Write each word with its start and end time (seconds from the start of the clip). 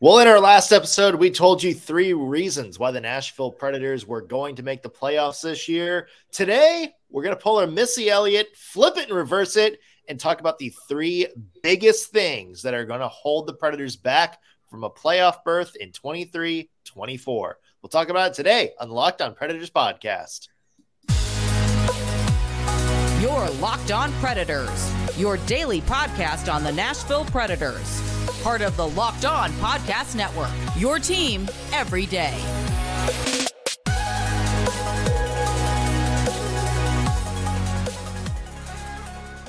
Well, 0.00 0.20
in 0.20 0.28
our 0.28 0.38
last 0.38 0.70
episode, 0.70 1.16
we 1.16 1.28
told 1.28 1.60
you 1.60 1.74
three 1.74 2.12
reasons 2.12 2.78
why 2.78 2.92
the 2.92 3.00
Nashville 3.00 3.50
Predators 3.50 4.06
were 4.06 4.20
going 4.22 4.54
to 4.54 4.62
make 4.62 4.80
the 4.80 4.88
playoffs 4.88 5.42
this 5.42 5.68
year. 5.68 6.06
Today, 6.30 6.94
we're 7.10 7.24
going 7.24 7.34
to 7.34 7.42
pull 7.42 7.56
our 7.56 7.66
Missy 7.66 8.08
Elliott, 8.08 8.46
flip 8.54 8.96
it 8.96 9.08
and 9.08 9.16
reverse 9.16 9.56
it, 9.56 9.80
and 10.06 10.20
talk 10.20 10.38
about 10.38 10.56
the 10.58 10.72
three 10.88 11.26
biggest 11.64 12.12
things 12.12 12.62
that 12.62 12.74
are 12.74 12.84
going 12.84 13.00
to 13.00 13.08
hold 13.08 13.48
the 13.48 13.54
Predators 13.54 13.96
back 13.96 14.38
from 14.70 14.84
a 14.84 14.90
playoff 14.90 15.42
berth 15.42 15.74
in 15.74 15.90
23 15.90 16.70
24. 16.84 17.58
We'll 17.82 17.90
talk 17.90 18.08
about 18.08 18.30
it 18.30 18.34
today 18.34 18.74
on 18.78 18.86
the 18.86 18.94
Locked 18.94 19.20
On 19.20 19.34
Predators 19.34 19.70
podcast. 19.70 20.46
Your 23.20 23.50
Locked 23.60 23.90
On 23.90 24.12
Predators, 24.20 24.92
your 25.18 25.38
daily 25.38 25.80
podcast 25.80 26.52
on 26.54 26.62
the 26.62 26.72
Nashville 26.72 27.24
Predators 27.24 28.17
part 28.42 28.62
of 28.62 28.76
the 28.76 28.88
Locked 28.88 29.24
On 29.24 29.50
Podcast 29.52 30.14
Network. 30.14 30.50
Your 30.76 30.98
team 30.98 31.48
every 31.72 32.06
day. 32.06 32.38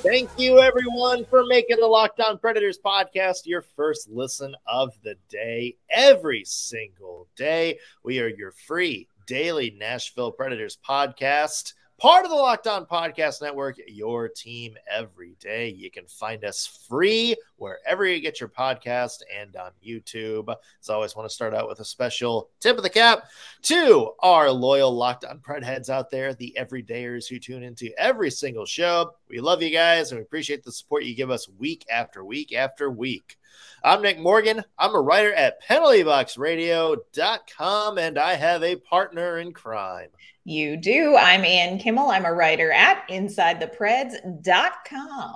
Thank 0.02 0.30
you, 0.38 0.60
everyone, 0.60 1.26
for 1.26 1.44
making 1.44 1.76
the 1.78 1.86
Locked 1.86 2.20
On 2.20 2.38
Predators 2.38 2.78
podcast 2.82 3.44
your 3.44 3.60
first 3.60 4.08
listen 4.08 4.56
of 4.66 4.94
the 5.02 5.16
day. 5.28 5.76
Every 5.90 6.42
single 6.46 7.28
day, 7.36 7.78
we 8.02 8.18
are 8.20 8.28
your 8.28 8.52
free 8.52 9.08
daily 9.26 9.76
Nashville 9.78 10.32
Predators 10.32 10.78
podcast 10.88 11.74
part 12.00 12.24
of 12.24 12.30
the 12.30 12.36
Locked 12.36 12.66
On 12.66 12.86
Podcast 12.86 13.42
Network, 13.42 13.76
your 13.86 14.26
team 14.26 14.74
every 14.90 15.36
day. 15.38 15.68
You 15.68 15.90
can 15.90 16.06
find 16.06 16.46
us 16.46 16.82
free 16.88 17.36
wherever 17.56 18.06
you 18.06 18.22
get 18.22 18.40
your 18.40 18.48
podcast 18.48 19.20
and 19.38 19.54
on 19.56 19.72
YouTube. 19.86 20.48
As 20.80 20.88
always, 20.88 21.14
want 21.14 21.28
to 21.28 21.34
start 21.34 21.52
out 21.52 21.68
with 21.68 21.80
a 21.80 21.84
special 21.84 22.48
tip 22.58 22.78
of 22.78 22.84
the 22.84 22.88
cap 22.88 23.24
to 23.64 24.12
our 24.20 24.50
loyal 24.50 24.90
Locked 24.90 25.26
On 25.26 25.40
Pred 25.40 25.62
heads 25.62 25.90
out 25.90 26.10
there, 26.10 26.32
the 26.32 26.56
everydayers 26.58 27.28
who 27.28 27.38
tune 27.38 27.62
into 27.62 27.90
every 27.98 28.30
single 28.30 28.64
show. 28.64 29.12
We 29.28 29.40
love 29.40 29.62
you 29.62 29.70
guys 29.70 30.10
and 30.10 30.18
we 30.18 30.22
appreciate 30.22 30.64
the 30.64 30.72
support 30.72 31.04
you 31.04 31.14
give 31.14 31.30
us 31.30 31.50
week 31.58 31.84
after 31.90 32.24
week 32.24 32.54
after 32.54 32.90
week. 32.90 33.36
I'm 33.82 34.02
Nick 34.02 34.18
Morgan. 34.18 34.62
I'm 34.78 34.94
a 34.94 35.00
writer 35.00 35.32
at 35.32 35.60
penaltyboxradio.com 35.64 37.98
and 37.98 38.18
I 38.18 38.34
have 38.34 38.62
a 38.62 38.76
partner 38.76 39.38
in 39.38 39.52
crime. 39.52 40.10
You 40.44 40.76
do. 40.76 41.16
I'm 41.16 41.44
Ann 41.44 41.78
Kimmel. 41.78 42.10
I'm 42.10 42.24
a 42.24 42.32
writer 42.32 42.70
at 42.72 43.08
InsideThePreds.com. 43.08 45.34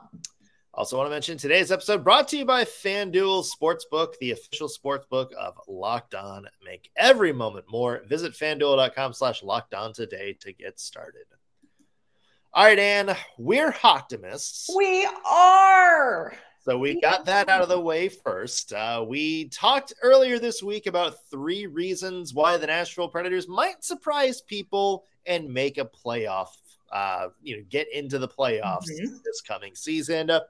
Also, 0.76 0.96
want 0.96 1.06
to 1.06 1.10
mention 1.10 1.38
today's 1.38 1.70
episode 1.70 2.02
brought 2.02 2.26
to 2.28 2.36
you 2.36 2.44
by 2.44 2.64
FanDuel 2.64 3.46
Sportsbook, 3.46 4.18
the 4.18 4.32
official 4.32 4.68
sportsbook 4.68 5.32
of 5.34 5.56
Locked 5.68 6.16
On. 6.16 6.48
Make 6.64 6.90
every 6.96 7.32
moment 7.32 7.66
more. 7.70 8.02
Visit 8.08 8.32
FanDuel.com 8.32 9.12
slash 9.12 9.44
Locked 9.44 9.74
On 9.74 9.92
today 9.92 10.36
to 10.40 10.52
get 10.52 10.80
started. 10.80 11.26
All 12.52 12.64
right, 12.64 12.78
Ann, 12.78 13.14
we're 13.38 13.72
optimists. 13.84 14.68
We 14.76 15.08
are. 15.24 16.34
So 16.64 16.78
we 16.78 16.98
got 16.98 17.26
that 17.26 17.50
out 17.50 17.60
of 17.60 17.68
the 17.68 17.78
way 17.78 18.08
first. 18.08 18.72
Uh, 18.72 19.04
we 19.06 19.48
talked 19.48 19.92
earlier 20.02 20.38
this 20.38 20.62
week 20.62 20.86
about 20.86 21.16
three 21.30 21.66
reasons 21.66 22.32
why 22.32 22.56
the 22.56 22.66
Nashville 22.66 23.08
Predators 23.08 23.46
might 23.46 23.84
surprise 23.84 24.40
people 24.40 25.04
and 25.26 25.52
make 25.52 25.76
a 25.76 25.84
playoff. 25.84 26.48
Uh, 26.90 27.28
you 27.42 27.58
know, 27.58 27.62
get 27.68 27.92
into 27.92 28.18
the 28.18 28.28
playoffs 28.28 28.88
mm-hmm. 28.90 29.16
this 29.26 29.42
coming 29.46 29.74
season. 29.74 30.30
Uh, 30.30 30.40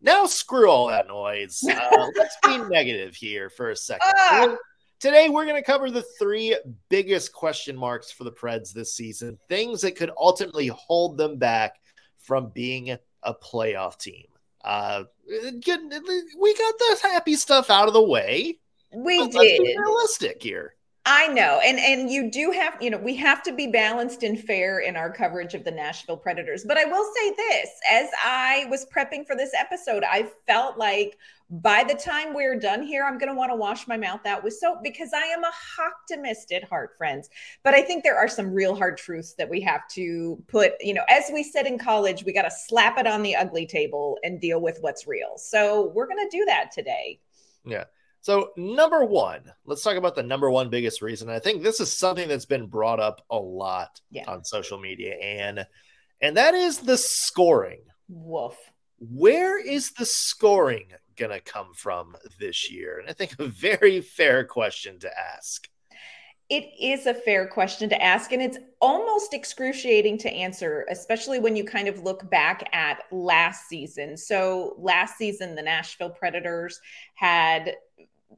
now, 0.00 0.24
screw 0.24 0.70
all 0.70 0.86
that 0.86 1.08
noise. 1.08 1.64
Uh, 1.68 2.06
let's 2.16 2.36
be 2.44 2.58
negative 2.58 3.16
here 3.16 3.50
for 3.50 3.70
a 3.70 3.76
second. 3.76 4.12
Ah! 4.16 4.56
Today, 5.00 5.30
we're 5.30 5.46
going 5.46 5.60
to 5.60 5.66
cover 5.66 5.90
the 5.90 6.04
three 6.16 6.56
biggest 6.90 7.32
question 7.32 7.76
marks 7.76 8.12
for 8.12 8.22
the 8.22 8.30
Preds 8.30 8.72
this 8.72 8.94
season, 8.94 9.36
things 9.48 9.80
that 9.80 9.96
could 9.96 10.12
ultimately 10.16 10.68
hold 10.68 11.16
them 11.16 11.38
back 11.38 11.80
from 12.18 12.50
being 12.50 12.96
a 13.24 13.34
playoff 13.34 13.98
team. 13.98 14.26
Uh, 14.62 15.04
we 15.28 15.50
got 15.60 15.80
the 15.88 16.98
happy 17.02 17.34
stuff 17.34 17.70
out 17.70 17.88
of 17.88 17.94
the 17.94 18.02
way. 18.02 18.58
We 18.92 19.28
did. 19.28 19.60
realistic 19.78 20.42
here. 20.42 20.74
I 21.12 21.26
know. 21.26 21.60
And 21.64 21.80
and 21.80 22.08
you 22.08 22.30
do 22.30 22.52
have, 22.52 22.80
you 22.80 22.88
know, 22.88 22.96
we 22.96 23.16
have 23.16 23.42
to 23.42 23.52
be 23.52 23.66
balanced 23.66 24.22
and 24.22 24.38
fair 24.38 24.78
in 24.78 24.94
our 24.94 25.10
coverage 25.10 25.54
of 25.54 25.64
the 25.64 25.72
Nashville 25.72 26.16
Predators. 26.16 26.64
But 26.64 26.78
I 26.78 26.84
will 26.84 27.04
say 27.16 27.34
this, 27.36 27.68
as 27.90 28.08
I 28.24 28.66
was 28.70 28.86
prepping 28.94 29.26
for 29.26 29.34
this 29.34 29.50
episode, 29.58 30.04
I 30.04 30.30
felt 30.46 30.78
like 30.78 31.18
by 31.50 31.82
the 31.82 31.96
time 31.96 32.32
we're 32.32 32.56
done 32.56 32.84
here, 32.84 33.04
I'm 33.04 33.18
going 33.18 33.28
to 33.28 33.34
want 33.34 33.50
to 33.50 33.56
wash 33.56 33.88
my 33.88 33.96
mouth 33.96 34.24
out 34.24 34.44
with 34.44 34.54
soap 34.54 34.84
because 34.84 35.10
I 35.12 35.22
am 35.22 35.42
a 35.42 35.50
optimist 35.82 36.52
at 36.52 36.62
heart, 36.62 36.96
friends. 36.96 37.28
But 37.64 37.74
I 37.74 37.82
think 37.82 38.04
there 38.04 38.16
are 38.16 38.28
some 38.28 38.52
real 38.52 38.76
hard 38.76 38.96
truths 38.96 39.34
that 39.34 39.50
we 39.50 39.60
have 39.62 39.88
to 39.94 40.40
put, 40.46 40.74
you 40.78 40.94
know, 40.94 41.02
as 41.08 41.24
we 41.34 41.42
said 41.42 41.66
in 41.66 41.76
college, 41.76 42.24
we 42.24 42.32
got 42.32 42.42
to 42.42 42.52
slap 42.52 42.98
it 42.98 43.08
on 43.08 43.24
the 43.24 43.34
ugly 43.34 43.66
table 43.66 44.16
and 44.22 44.40
deal 44.40 44.60
with 44.60 44.78
what's 44.80 45.08
real. 45.08 45.32
So 45.38 45.90
we're 45.92 46.06
going 46.06 46.24
to 46.24 46.36
do 46.36 46.44
that 46.44 46.70
today. 46.70 47.18
Yeah. 47.64 47.86
So, 48.22 48.50
number 48.56 49.04
one, 49.04 49.40
let's 49.64 49.82
talk 49.82 49.96
about 49.96 50.14
the 50.14 50.22
number 50.22 50.50
one 50.50 50.68
biggest 50.68 51.00
reason. 51.00 51.30
I 51.30 51.38
think 51.38 51.62
this 51.62 51.80
is 51.80 51.96
something 51.96 52.28
that's 52.28 52.44
been 52.44 52.66
brought 52.66 53.00
up 53.00 53.24
a 53.30 53.36
lot 53.36 54.00
yeah. 54.10 54.24
on 54.28 54.44
social 54.44 54.78
media, 54.78 55.14
and 55.14 55.66
and 56.20 56.36
that 56.36 56.54
is 56.54 56.78
the 56.78 56.98
scoring. 56.98 57.80
Woof. 58.08 58.56
Where 58.98 59.58
is 59.58 59.92
the 59.92 60.04
scoring 60.04 60.88
going 61.16 61.30
to 61.30 61.40
come 61.40 61.72
from 61.74 62.14
this 62.38 62.70
year? 62.70 62.98
And 62.98 63.08
I 63.08 63.14
think 63.14 63.36
a 63.38 63.46
very 63.46 64.02
fair 64.02 64.44
question 64.44 64.98
to 64.98 65.10
ask. 65.18 65.66
It 66.50 66.68
is 66.80 67.06
a 67.06 67.14
fair 67.14 67.46
question 67.46 67.88
to 67.90 68.02
ask, 68.02 68.32
and 68.32 68.42
it's 68.42 68.58
almost 68.80 69.32
excruciating 69.32 70.18
to 70.18 70.30
answer, 70.30 70.84
especially 70.90 71.38
when 71.38 71.54
you 71.54 71.64
kind 71.64 71.86
of 71.86 72.02
look 72.02 72.28
back 72.28 72.68
at 72.72 73.04
last 73.12 73.68
season. 73.68 74.16
So, 74.16 74.74
last 74.76 75.16
season, 75.16 75.54
the 75.54 75.62
Nashville 75.62 76.10
Predators 76.10 76.80
had 77.14 77.76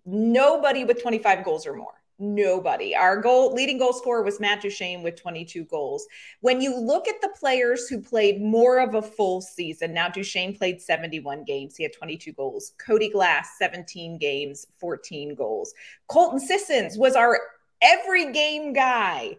nobody 0.05 0.85
with 0.85 1.03
25 1.03 1.45
goals 1.45 1.67
or 1.67 1.75
more. 1.75 2.03
Nobody. 2.19 2.95
Our 2.95 3.17
goal 3.21 3.53
leading 3.53 3.79
goal 3.79 3.93
scorer 3.93 4.23
was 4.23 4.39
Matt 4.39 4.63
Duchene 4.63 5.03
with 5.03 5.21
22 5.21 5.65
goals. 5.65 6.07
When 6.41 6.61
you 6.61 6.79
look 6.79 7.09
at 7.09 7.21
the 7.21 7.31
players 7.31 7.89
who 7.89 8.01
played 8.01 8.41
more 8.41 8.79
of 8.79 8.95
a 8.95 9.03
full 9.03 9.41
season, 9.41 9.93
now 9.93 10.09
Duchene 10.09 10.57
played 10.57 10.81
71 10.81 11.43
games. 11.45 11.75
He 11.75 11.83
had 11.83 11.93
22 11.93 12.33
goals. 12.33 12.75
Cody 12.79 13.09
Glass, 13.11 13.57
17 13.59 14.19
games, 14.19 14.67
14 14.79 15.35
goals. 15.35 15.75
Colton 16.07 16.39
Sissons 16.39 16.97
was 16.97 17.17
our 17.17 17.41
every 17.81 18.31
game 18.33 18.73
guy, 18.73 19.37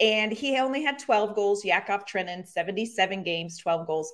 and 0.00 0.32
he 0.32 0.58
only 0.58 0.82
had 0.82 0.98
12 0.98 1.36
goals. 1.36 1.64
Yakov 1.64 2.04
Trenin, 2.04 2.44
77 2.44 3.22
games, 3.22 3.58
12 3.58 3.86
goals 3.86 4.12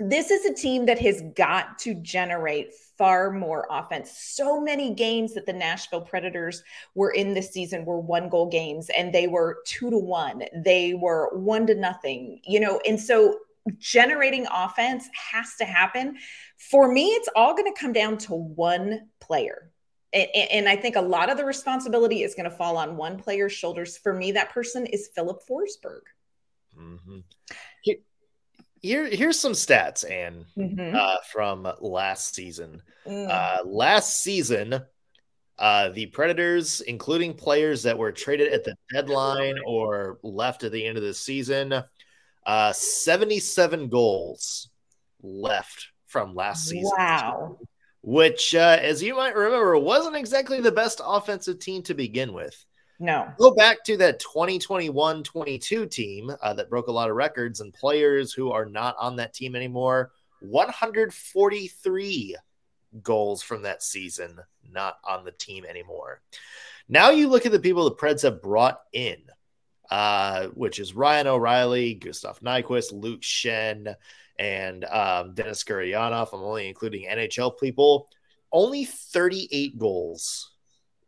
this 0.00 0.30
is 0.30 0.44
a 0.44 0.54
team 0.54 0.86
that 0.86 0.98
has 0.98 1.22
got 1.36 1.78
to 1.80 1.94
generate 1.94 2.74
far 2.98 3.30
more 3.30 3.66
offense. 3.70 4.12
So 4.18 4.60
many 4.60 4.92
games 4.92 5.34
that 5.34 5.46
the 5.46 5.52
Nashville 5.52 6.00
Predators 6.00 6.62
were 6.94 7.10
in 7.10 7.34
this 7.34 7.50
season 7.50 7.84
were 7.84 8.00
one 8.00 8.28
goal 8.28 8.48
games 8.48 8.90
and 8.96 9.12
they 9.12 9.28
were 9.28 9.58
two 9.66 9.90
to 9.90 9.98
one, 9.98 10.44
they 10.54 10.94
were 10.94 11.30
one 11.36 11.66
to 11.66 11.74
nothing, 11.74 12.40
you 12.44 12.60
know, 12.60 12.80
and 12.86 12.98
so 12.98 13.38
generating 13.78 14.46
offense 14.52 15.08
has 15.14 15.54
to 15.56 15.64
happen. 15.64 16.16
For 16.58 16.90
me, 16.90 17.06
it's 17.08 17.28
all 17.34 17.54
going 17.54 17.72
to 17.72 17.80
come 17.80 17.92
down 17.92 18.18
to 18.18 18.34
one 18.34 19.08
player. 19.20 19.70
And, 20.12 20.68
I 20.68 20.76
think 20.76 20.94
a 20.94 21.00
lot 21.00 21.28
of 21.28 21.36
the 21.36 21.44
responsibility 21.44 22.22
is 22.22 22.36
going 22.36 22.48
to 22.48 22.56
fall 22.56 22.76
on 22.76 22.96
one 22.96 23.18
player's 23.18 23.52
shoulders. 23.52 23.98
For 23.98 24.14
me, 24.14 24.30
that 24.32 24.50
person 24.50 24.86
is 24.86 25.10
Filip 25.12 25.40
Forsberg. 25.48 26.02
Mm-hmm 26.78 27.18
here 28.84 29.06
here's 29.06 29.40
some 29.40 29.52
stats, 29.52 30.08
Ann, 30.08 30.44
mm-hmm. 30.56 30.94
uh, 30.94 31.16
from 31.32 31.66
last 31.80 32.34
season. 32.34 32.82
Mm. 33.06 33.30
Uh, 33.30 33.64
last 33.64 34.22
season, 34.22 34.78
uh, 35.58 35.88
the 35.88 36.06
Predators, 36.06 36.82
including 36.82 37.32
players 37.32 37.84
that 37.84 37.96
were 37.96 38.12
traded 38.12 38.52
at 38.52 38.62
the 38.62 38.76
deadline 38.92 39.56
or 39.66 40.18
left 40.22 40.64
at 40.64 40.72
the 40.72 40.84
end 40.84 40.98
of 40.98 41.02
the 41.02 41.14
season, 41.14 41.82
uh, 42.44 42.72
77 42.72 43.88
goals 43.88 44.68
left 45.22 45.88
from 46.06 46.34
last 46.34 46.66
season. 46.66 46.92
Wow. 46.98 47.58
Which, 48.02 48.54
uh, 48.54 48.78
as 48.82 49.02
you 49.02 49.16
might 49.16 49.34
remember, 49.34 49.78
wasn't 49.78 50.16
exactly 50.16 50.60
the 50.60 50.70
best 50.70 51.00
offensive 51.02 51.58
team 51.58 51.82
to 51.84 51.94
begin 51.94 52.34
with. 52.34 52.66
No. 53.04 53.30
Go 53.36 53.54
back 53.54 53.84
to 53.84 53.98
that 53.98 54.18
2021 54.18 55.22
22 55.24 55.84
team 55.84 56.34
uh, 56.40 56.54
that 56.54 56.70
broke 56.70 56.86
a 56.86 56.92
lot 56.92 57.10
of 57.10 57.16
records 57.16 57.60
and 57.60 57.70
players 57.70 58.32
who 58.32 58.50
are 58.50 58.64
not 58.64 58.96
on 58.98 59.16
that 59.16 59.34
team 59.34 59.54
anymore. 59.54 60.12
143 60.40 62.36
goals 63.02 63.42
from 63.42 63.60
that 63.60 63.82
season, 63.82 64.40
not 64.72 65.00
on 65.04 65.22
the 65.26 65.32
team 65.32 65.66
anymore. 65.66 66.22
Now 66.88 67.10
you 67.10 67.28
look 67.28 67.44
at 67.44 67.52
the 67.52 67.60
people 67.60 67.84
the 67.84 67.94
Preds 67.94 68.22
have 68.22 68.40
brought 68.40 68.80
in, 68.94 69.18
uh, 69.90 70.46
which 70.54 70.78
is 70.78 70.94
Ryan 70.94 71.26
O'Reilly, 71.26 71.92
Gustav 71.92 72.40
Nyquist, 72.40 72.90
Luke 72.90 73.20
Schenn, 73.20 73.94
and 74.38 74.86
um, 74.86 75.34
Denis 75.34 75.62
Gurianov. 75.62 76.30
I'm 76.32 76.40
only 76.40 76.68
including 76.68 77.06
NHL 77.06 77.60
people. 77.60 78.08
Only 78.50 78.86
38 78.86 79.78
goals 79.78 80.53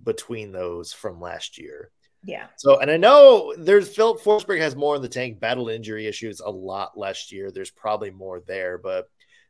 between 0.02 0.52
those 0.52 0.92
from 0.92 1.20
last 1.20 1.58
year. 1.58 1.90
Yeah. 2.24 2.46
So, 2.56 2.80
and 2.80 2.90
I 2.90 2.96
know 2.96 3.54
there's 3.56 3.94
Filip 3.94 4.20
Forsberg 4.20 4.58
has 4.60 4.74
more 4.74 4.96
in 4.96 5.02
the 5.02 5.08
tank, 5.08 5.38
battled 5.38 5.70
injury 5.70 6.06
issues 6.06 6.40
a 6.40 6.50
lot 6.50 6.98
last 6.98 7.30
year. 7.30 7.50
There's 7.50 7.70
probably 7.70 8.10
more 8.10 8.40
there, 8.40 8.78
but 8.78 9.08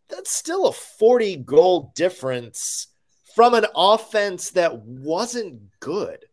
that's 0.08 0.36
still 0.36 0.66
a 0.66 0.72
40 0.72 1.36
goal 1.36 1.92
difference 1.94 2.88
from 3.34 3.54
an 3.54 3.66
offense 3.74 4.50
that 4.50 4.78
wasn't 4.78 5.60
good. 5.80 6.24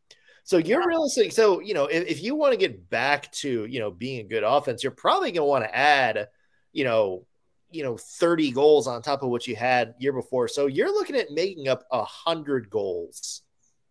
So 0.43 0.57
you're 0.57 0.85
realistic. 0.85 1.31
So, 1.31 1.61
you 1.61 1.73
know, 1.73 1.85
if, 1.85 2.05
if 2.07 2.23
you 2.23 2.35
want 2.35 2.51
to 2.51 2.57
get 2.57 2.89
back 2.89 3.31
to, 3.33 3.65
you 3.65 3.79
know, 3.79 3.91
being 3.91 4.25
a 4.25 4.29
good 4.29 4.43
offense, 4.43 4.83
you're 4.83 4.91
probably 4.91 5.31
going 5.31 5.45
to 5.45 5.49
want 5.49 5.63
to 5.63 5.75
add, 5.75 6.27
you 6.73 6.83
know, 6.83 7.25
you 7.71 7.83
know, 7.83 7.97
30 7.97 8.51
goals 8.51 8.87
on 8.87 9.01
top 9.01 9.23
of 9.23 9.29
what 9.29 9.47
you 9.47 9.55
had 9.55 9.95
year 9.97 10.13
before. 10.13 10.47
So 10.47 10.67
you're 10.67 10.93
looking 10.93 11.15
at 11.15 11.31
making 11.31 11.69
up 11.69 11.85
a 11.91 12.03
hundred 12.03 12.69
goals 12.69 13.41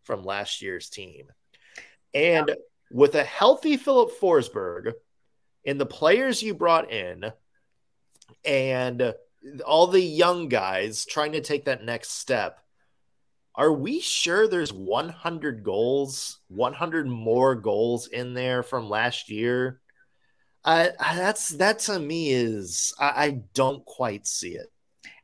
from 0.05 0.25
last 0.25 0.63
year's 0.63 0.89
team. 0.89 1.27
And 2.15 2.49
yeah. 2.49 2.55
with 2.91 3.15
a 3.15 3.25
healthy 3.25 3.77
Filip 3.77 4.11
Forsberg 4.21 4.93
and 5.67 5.81
the 5.81 5.87
players 5.87 6.43
you 6.43 6.55
brought 6.55 6.91
in 6.91 7.33
and 8.45 9.15
all 9.67 9.87
the 9.87 10.01
young 10.01 10.49
guys 10.49 11.05
trying 11.05 11.33
to 11.33 11.41
take 11.41 11.67
that 11.67 11.85
next 11.85 12.13
step, 12.13 12.59
are 13.55 13.73
we 13.73 14.01
sure 14.01 14.49
there's 14.49 14.73
100 14.73 15.63
goals, 15.63 16.39
100 16.49 17.07
more 17.07 17.55
goals 17.55 18.07
in 18.07 18.35
there 18.35 18.63
from 18.63 18.89
last 18.89 19.29
year? 19.29 19.81
Uh, 20.65 20.89
that's 20.99 21.49
that 21.51 21.81
to 21.81 21.99
me 21.99 22.31
is 22.31 22.95
I, 22.99 23.07
I 23.17 23.31
don't 23.53 23.85
quite 23.85 24.27
see 24.27 24.55
it 24.55 24.72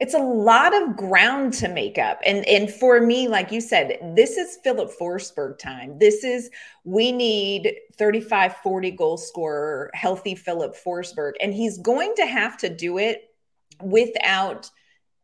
it's 0.01 0.15
a 0.15 0.19
lot 0.19 0.75
of 0.75 0.97
ground 0.97 1.53
to 1.55 1.69
make 1.69 1.99
up. 1.99 2.21
And 2.25 2.47
and 2.47 2.71
for 2.71 3.01
me 3.01 3.29
like 3.29 3.51
you 3.51 3.61
said 3.61 3.99
this 4.15 4.37
is 4.37 4.59
Filip 4.63 4.91
Forsberg 4.99 5.59
time. 5.59 5.99
This 5.99 6.25
is 6.25 6.51
we 6.85 7.13
need 7.13 7.75
35 7.97 8.57
40 8.57 8.91
goal 8.93 9.17
scorer 9.17 9.91
healthy 9.95 10.35
Filip 10.35 10.75
Forsberg. 10.77 11.33
And 11.41 11.53
he's 11.53 11.79
going 11.79 12.15
to 12.17 12.27
have 12.27 12.57
to 12.59 12.69
do 12.69 12.99
it 12.99 13.35
without 13.83 14.71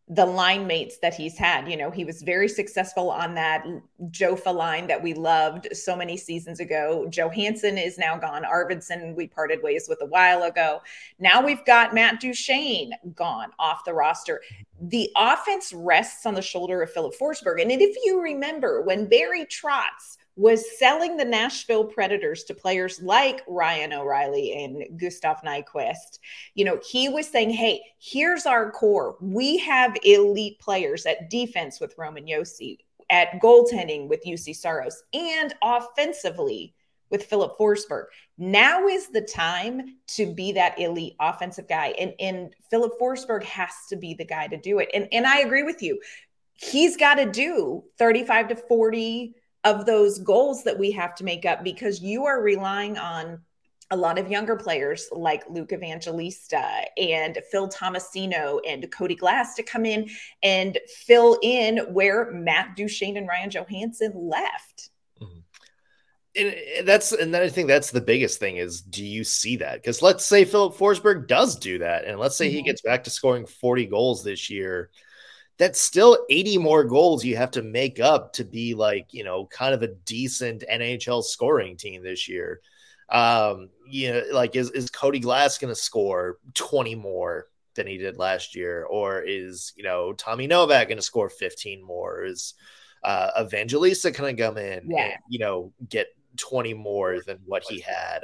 the 0.09 0.27
line 0.27 0.67
mates 0.67 0.99
that 0.99 1.15
he's 1.15 1.39
had. 1.39 1.67
You 1.67 1.79
know, 1.79 1.91
he 1.91 2.05
was 2.05 2.21
very 2.21 2.49
successful 2.49 3.11
on 3.11 3.35
that 3.35 3.65
Jofa 4.11 4.55
line 4.55 4.87
that 4.87 5.03
we 5.03 5.15
loved 5.15 5.69
so 5.73 5.97
many 5.97 6.19
seasons 6.19 6.61
ago. 6.61 7.06
Johansen 7.09 7.79
is 7.83 7.97
now 7.97 8.19
gone. 8.19 8.45
Arvidsson, 8.45 9.15
we 9.15 9.27
parted 9.27 9.62
ways 9.62 9.87
with 9.89 10.03
a 10.03 10.06
while 10.06 10.43
ago. 10.43 10.83
Now 11.19 11.43
we've 11.43 11.65
got 11.65 11.95
Matt 11.95 12.21
Duchene 12.21 12.93
gone 13.15 13.51
off 13.59 13.87
the 13.87 13.95
roster. 13.95 14.43
The 14.79 15.11
offense 15.17 15.73
rests 15.73 16.27
on 16.27 16.35
the 16.35 16.43
shoulder 16.43 16.83
of 16.83 16.93
Filip 16.93 17.15
Forsberg. 17.19 17.62
And 17.62 17.73
if 17.73 17.97
you 18.05 18.21
remember, 18.21 18.83
when 18.83 19.09
Barry 19.09 19.47
Trotz 19.47 20.19
was 20.37 20.79
selling 20.79 21.17
the 21.17 21.25
Nashville 21.25 21.85
Predators 21.85 22.45
to 22.45 22.55
players 22.55 23.01
like 23.01 23.43
Ryan 23.47 23.93
O'Reilly 23.93 24.65
and 24.65 24.99
Gustav 24.99 25.43
Nyquist. 25.43 26.19
You 26.55 26.65
know, 26.65 26.81
he 26.89 27.09
was 27.09 27.29
saying, 27.29 27.51
hey, 27.51 27.81
here's 28.01 28.47
our 28.47 28.71
core. 28.71 29.17
We 29.21 29.59
have 29.59 29.97
elite 30.05 30.59
players 30.59 31.07
at 31.07 31.31
defense 31.31 31.81
with 31.81 31.95
Roman 31.97 32.27
Josi, 32.27 32.79
at 33.11 33.41
goaltending 33.41 34.09
with 34.09 34.25
Juuse 34.25 34.57
Saros, 34.57 35.05
and 35.13 35.55
offensively 35.63 36.75
with 37.11 37.27
Filip 37.27 37.57
Forsberg. 37.57 38.07
Now 38.39 38.89
is 38.89 39.09
the 39.09 39.21
time 39.21 39.99
to 40.09 40.35
be 40.35 40.51
that 40.53 40.81
elite 40.81 41.15
offensive 41.21 41.69
guy. 41.69 41.95
And, 41.99 42.13
and 42.19 42.57
Filip 42.71 42.93
Forsberg 43.01 43.45
has 43.45 43.71
to 43.91 43.97
be 43.97 44.15
the 44.15 44.25
guy 44.25 44.49
to 44.49 44.57
do 44.57 44.81
it. 44.81 44.89
And, 44.93 45.07
and 45.13 45.27
I 45.27 45.41
agree 45.41 45.63
with 45.63 45.81
you. 45.81 46.01
He's 46.55 46.97
got 46.97 47.17
to 47.17 47.31
do 47.31 47.85
35 47.99 48.49
to 48.49 48.57
40 48.57 49.35
of 49.65 49.87
those 49.87 50.19
goals 50.19 50.63
that 50.65 50.79
we 50.79 50.91
have 50.93 51.15
to 51.17 51.25
make 51.25 51.45
up 51.47 51.65
because 51.65 52.03
you 52.03 52.25
are 52.27 52.43
relying 52.43 52.99
on 52.99 53.41
a 53.91 53.97
lot 53.97 54.19
of 54.19 54.31
younger 54.31 54.57
players 54.57 55.09
like 55.13 55.45
Luke 55.49 55.73
Evangelista 55.73 56.85
and 56.97 57.39
Phil 57.51 57.69
Tomasino 57.69 58.61
and 58.67 58.91
Cody 58.91 59.15
Glass 59.15 59.55
to 59.55 59.63
come 59.63 59.85
in 59.85 60.09
and 60.43 60.79
fill 60.89 61.39
in 61.43 61.79
where 61.93 62.31
Matt 62.33 62.77
Duchene 62.77 63.17
and 63.17 63.29
Ryan 63.29 63.51
Johansen 63.51 64.13
left. 64.15 64.91
Mm-hmm. 65.21 65.39
And 66.37 66.89
that's 66.89 67.13
and 67.13 67.33
then 67.33 67.43
I 67.43 67.49
think 67.49 67.69
that's 67.69 67.91
the 67.91 68.01
biggest 68.01 68.41
thing 68.41 68.57
is 68.57 68.81
do 68.81 69.05
you 69.05 69.23
see 69.23 69.57
that? 69.57 69.75
Because 69.77 70.03
let's 70.03 70.27
say 70.27 70.45
Filip 70.45 70.75
Forsberg 70.75 71.29
does 71.29 71.57
do 71.57 71.79
that, 71.79 72.05
and 72.05 72.19
let's 72.19 72.37
say 72.37 72.49
mm-hmm. 72.49 72.57
he 72.57 72.63
gets 72.63 72.83
back 72.83 73.05
to 73.05 73.11
scoring 73.11 73.47
40 73.47 73.87
goals 73.87 74.25
this 74.25 74.51
year 74.51 74.91
that's 75.59 75.81
still 75.81 76.19
80 76.31 76.59
more 76.59 76.85
goals 76.85 77.25
you 77.25 77.37
have 77.37 77.53
to 77.53 77.62
make 77.62 78.01
up 78.01 78.33
to 78.35 78.45
be 78.45 78.75
like, 78.75 79.12
you 79.12 79.25
know, 79.25 79.47
kind 79.47 79.75
of 79.75 79.83
a 79.83 79.89
decent 79.89 80.65
NHL 80.71 81.23
scoring 81.23 81.77
team 81.77 82.03
this 82.03 82.29
year. 82.29 82.61
Um, 83.09 83.71
you 83.89 84.12
know, 84.12 84.23
like 84.33 84.56
is, 84.56 84.71
is 84.71 84.91
Cody 84.91 85.21
Glass 85.21 85.59
going 85.59 85.73
to 85.73 85.81
score 85.81 86.39
20 86.55 86.97
more 86.97 87.49
than 87.75 87.87
he 87.87 87.99
did 87.99 88.19
last 88.19 88.56
year? 88.56 88.85
Or 88.85 89.21
is, 89.21 89.73
you 89.77 89.85
know, 89.85 90.12
Tommy 90.15 90.47
Novak 90.47 90.89
going 90.89 90.99
to 90.99 91.03
score 91.03 91.29
15 91.29 91.85
more? 91.85 92.25
Is 92.25 92.55
uh, 93.05 93.31
Evangelista 93.41 94.11
going 94.11 94.37
to 94.37 94.43
come 94.43 94.59
in 94.59 94.91
yeah. 94.91 95.05
and, 95.05 95.15
you 95.29 95.39
know, 95.39 95.73
get 95.89 96.09
20 96.37 96.75
more 96.75 97.21
than 97.21 97.39
what 97.47 97.62
he 97.62 97.81
had? 97.81 98.21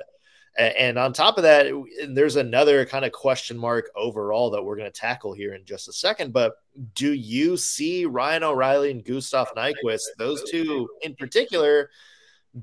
And 0.58 0.99
on 0.99 1.12
top 1.12 1.37
of 1.37 1.44
that, 1.44 1.73
there's 2.08 2.37
another 2.37 2.85
kind 2.85 3.05
of 3.05 3.12
question 3.12 3.56
mark 3.56 3.91
overall 3.94 4.50
that 4.50 4.62
we're 4.62 4.76
going 4.76 4.91
to 4.91 5.00
tackle 5.00 5.32
here 5.32 5.55
in 5.55 5.64
just 5.64 5.88
a 5.88 5.93
second. 5.93 6.32
But 6.32 6.55
do 6.94 7.12
you 7.12 7.56
see 7.56 8.05
Ryan 8.05 8.43
O'Reilly 8.43 8.91
and 8.91 9.05
Gustav 9.05 9.55
Nyquist, 9.55 10.02
those 10.19 10.43
two 10.50 10.88
in 11.02 11.14
particular, 11.14 11.91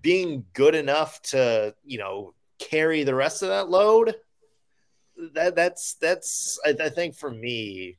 being 0.02 0.46
good 0.54 0.76
enough 0.76 1.22
to, 1.24 1.74
you 1.86 1.98
know, 1.98 2.34
carry 2.60 3.04
the 3.04 3.16
rest 3.16 3.42
of 3.42 3.50
that 3.50 3.70
load? 3.70 4.16
That 5.34 5.56
that's 5.56 5.96
that's 5.96 6.60
I, 6.66 6.76
I 6.80 6.90
think 6.90 7.16
for 7.16 7.32
me, 7.32 7.98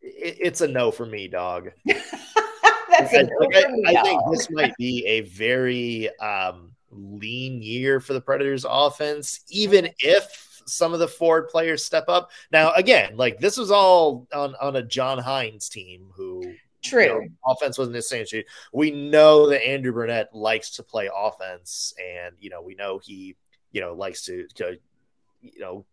it, 0.00 0.36
it's 0.40 0.60
a 0.60 0.68
no 0.68 0.90
for 0.90 1.04
me, 1.04 1.28
dog. 1.28 1.70
that's 1.84 3.12
a 3.12 3.24
no 3.24 3.48
I, 3.52 3.72
me, 3.72 3.82
I, 3.86 4.00
I 4.00 4.02
think 4.02 4.22
this 4.30 4.48
might 4.50 4.74
be 4.78 5.04
a 5.06 5.20
very 5.22 6.08
um 6.20 6.71
lean 6.92 7.62
year 7.62 8.00
for 8.00 8.12
the 8.12 8.20
Predators 8.20 8.64
offense, 8.68 9.40
even 9.48 9.88
if 9.98 10.62
some 10.66 10.92
of 10.92 11.00
the 11.00 11.08
forward 11.08 11.48
players 11.48 11.84
step 11.84 12.04
up. 12.08 12.30
Now, 12.52 12.72
again, 12.72 13.16
like 13.16 13.38
this 13.40 13.56
was 13.56 13.70
all 13.70 14.28
on, 14.32 14.54
on 14.60 14.76
a 14.76 14.82
John 14.82 15.18
Hynes 15.18 15.68
team 15.68 16.10
who 16.14 16.54
True. 16.82 17.02
You 17.02 17.08
know, 17.08 17.28
offense 17.46 17.78
wasn't 17.78 17.94
his 17.94 18.08
same 18.08 18.26
sheet. 18.26 18.46
We 18.72 18.90
know 18.90 19.48
that 19.48 19.64
Andrew 19.64 19.92
Brunette 19.92 20.34
likes 20.34 20.70
to 20.76 20.82
play 20.82 21.08
offense, 21.14 21.94
and 21.98 22.34
you 22.40 22.50
know, 22.50 22.60
we 22.60 22.74
know 22.74 22.98
he, 22.98 23.36
you 23.70 23.80
know, 23.80 23.94
likes 23.94 24.24
to, 24.26 24.46
to 24.56 24.78
you 25.40 25.60
know, 25.60 25.84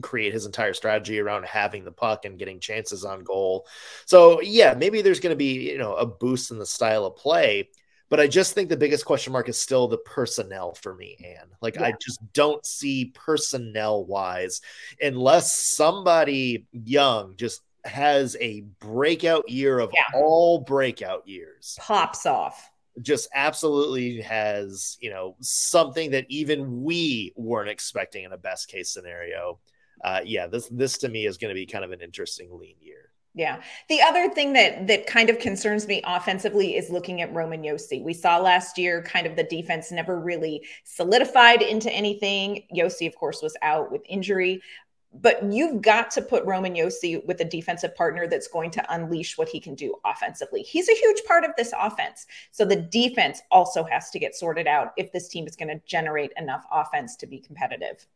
create 0.00 0.32
his 0.32 0.46
entire 0.46 0.72
strategy 0.72 1.18
around 1.18 1.44
having 1.46 1.84
the 1.84 1.92
puck 1.92 2.24
and 2.24 2.38
getting 2.38 2.60
chances 2.60 3.04
on 3.04 3.24
goal. 3.24 3.66
So 4.04 4.40
yeah, 4.40 4.74
maybe 4.74 5.02
there's 5.02 5.20
going 5.20 5.32
to 5.32 5.36
be, 5.36 5.70
you 5.70 5.78
know, 5.78 5.94
a 5.94 6.06
boost 6.06 6.50
in 6.50 6.58
the 6.58 6.66
style 6.66 7.04
of 7.04 7.16
play. 7.16 7.68
But 8.08 8.20
I 8.20 8.28
just 8.28 8.54
think 8.54 8.68
the 8.68 8.76
biggest 8.76 9.04
question 9.04 9.32
mark 9.32 9.48
is 9.48 9.58
still 9.58 9.88
the 9.88 9.98
personnel 9.98 10.74
for 10.74 10.94
me, 10.94 11.16
Anne. 11.24 11.48
Like 11.60 11.74
yeah. 11.74 11.86
I 11.86 11.92
just 12.00 12.20
don't 12.32 12.64
see 12.64 13.12
personnel 13.14 14.04
wise, 14.04 14.60
unless 15.00 15.56
somebody 15.56 16.66
young 16.72 17.34
just 17.36 17.62
has 17.84 18.36
a 18.40 18.62
breakout 18.80 19.48
year 19.48 19.78
of 19.78 19.90
yeah. 19.94 20.18
all 20.18 20.60
breakout 20.60 21.26
years. 21.26 21.76
Pops 21.80 22.26
off. 22.26 22.70
Just 23.02 23.28
absolutely 23.34 24.20
has, 24.22 24.96
you 25.00 25.10
know, 25.10 25.36
something 25.40 26.12
that 26.12 26.26
even 26.28 26.82
we 26.82 27.32
weren't 27.36 27.68
expecting 27.68 28.24
in 28.24 28.32
a 28.32 28.38
best 28.38 28.68
case 28.68 28.90
scenario. 28.90 29.58
Uh, 30.02 30.20
yeah, 30.24 30.46
this 30.46 30.68
this 30.70 30.98
to 30.98 31.08
me 31.08 31.26
is 31.26 31.38
going 31.38 31.50
to 31.50 31.54
be 31.54 31.66
kind 31.66 31.84
of 31.84 31.90
an 31.90 32.00
interesting 32.00 32.56
lean 32.56 32.76
year. 32.80 33.05
Yeah. 33.36 33.60
The 33.90 34.00
other 34.00 34.30
thing 34.30 34.54
that 34.54 34.86
that 34.86 35.06
kind 35.06 35.28
of 35.28 35.38
concerns 35.38 35.86
me 35.86 36.00
offensively 36.06 36.74
is 36.74 36.88
looking 36.88 37.20
at 37.20 37.34
Roman 37.34 37.62
Josi. 37.62 38.02
We 38.02 38.14
saw 38.14 38.38
last 38.38 38.78
year 38.78 39.02
kind 39.02 39.26
of 39.26 39.36
the 39.36 39.44
defense 39.44 39.92
never 39.92 40.18
really 40.18 40.64
solidified 40.84 41.60
into 41.60 41.92
anything. 41.92 42.62
Josi, 42.74 43.06
of 43.06 43.14
course, 43.14 43.42
was 43.42 43.54
out 43.60 43.92
with 43.92 44.00
injury. 44.08 44.62
But 45.12 45.42
you've 45.52 45.82
got 45.82 46.10
to 46.12 46.22
put 46.22 46.46
Roman 46.46 46.74
Josi 46.74 47.24
with 47.26 47.40
a 47.40 47.44
defensive 47.44 47.94
partner 47.94 48.26
that's 48.26 48.48
going 48.48 48.70
to 48.72 48.94
unleash 48.94 49.36
what 49.36 49.50
he 49.50 49.60
can 49.60 49.74
do 49.74 49.94
offensively. 50.06 50.62
He's 50.62 50.88
a 50.88 50.94
huge 50.94 51.22
part 51.24 51.44
of 51.44 51.50
this 51.58 51.74
offense. 51.78 52.26
So 52.52 52.64
the 52.64 52.76
defense 52.76 53.42
also 53.50 53.84
has 53.84 54.08
to 54.10 54.18
get 54.18 54.34
sorted 54.34 54.66
out 54.66 54.92
if 54.96 55.12
this 55.12 55.28
team 55.28 55.46
is 55.46 55.56
going 55.56 55.68
to 55.68 55.80
generate 55.86 56.32
enough 56.38 56.64
offense 56.72 57.16
to 57.16 57.26
be 57.26 57.40
competitive. 57.40 58.06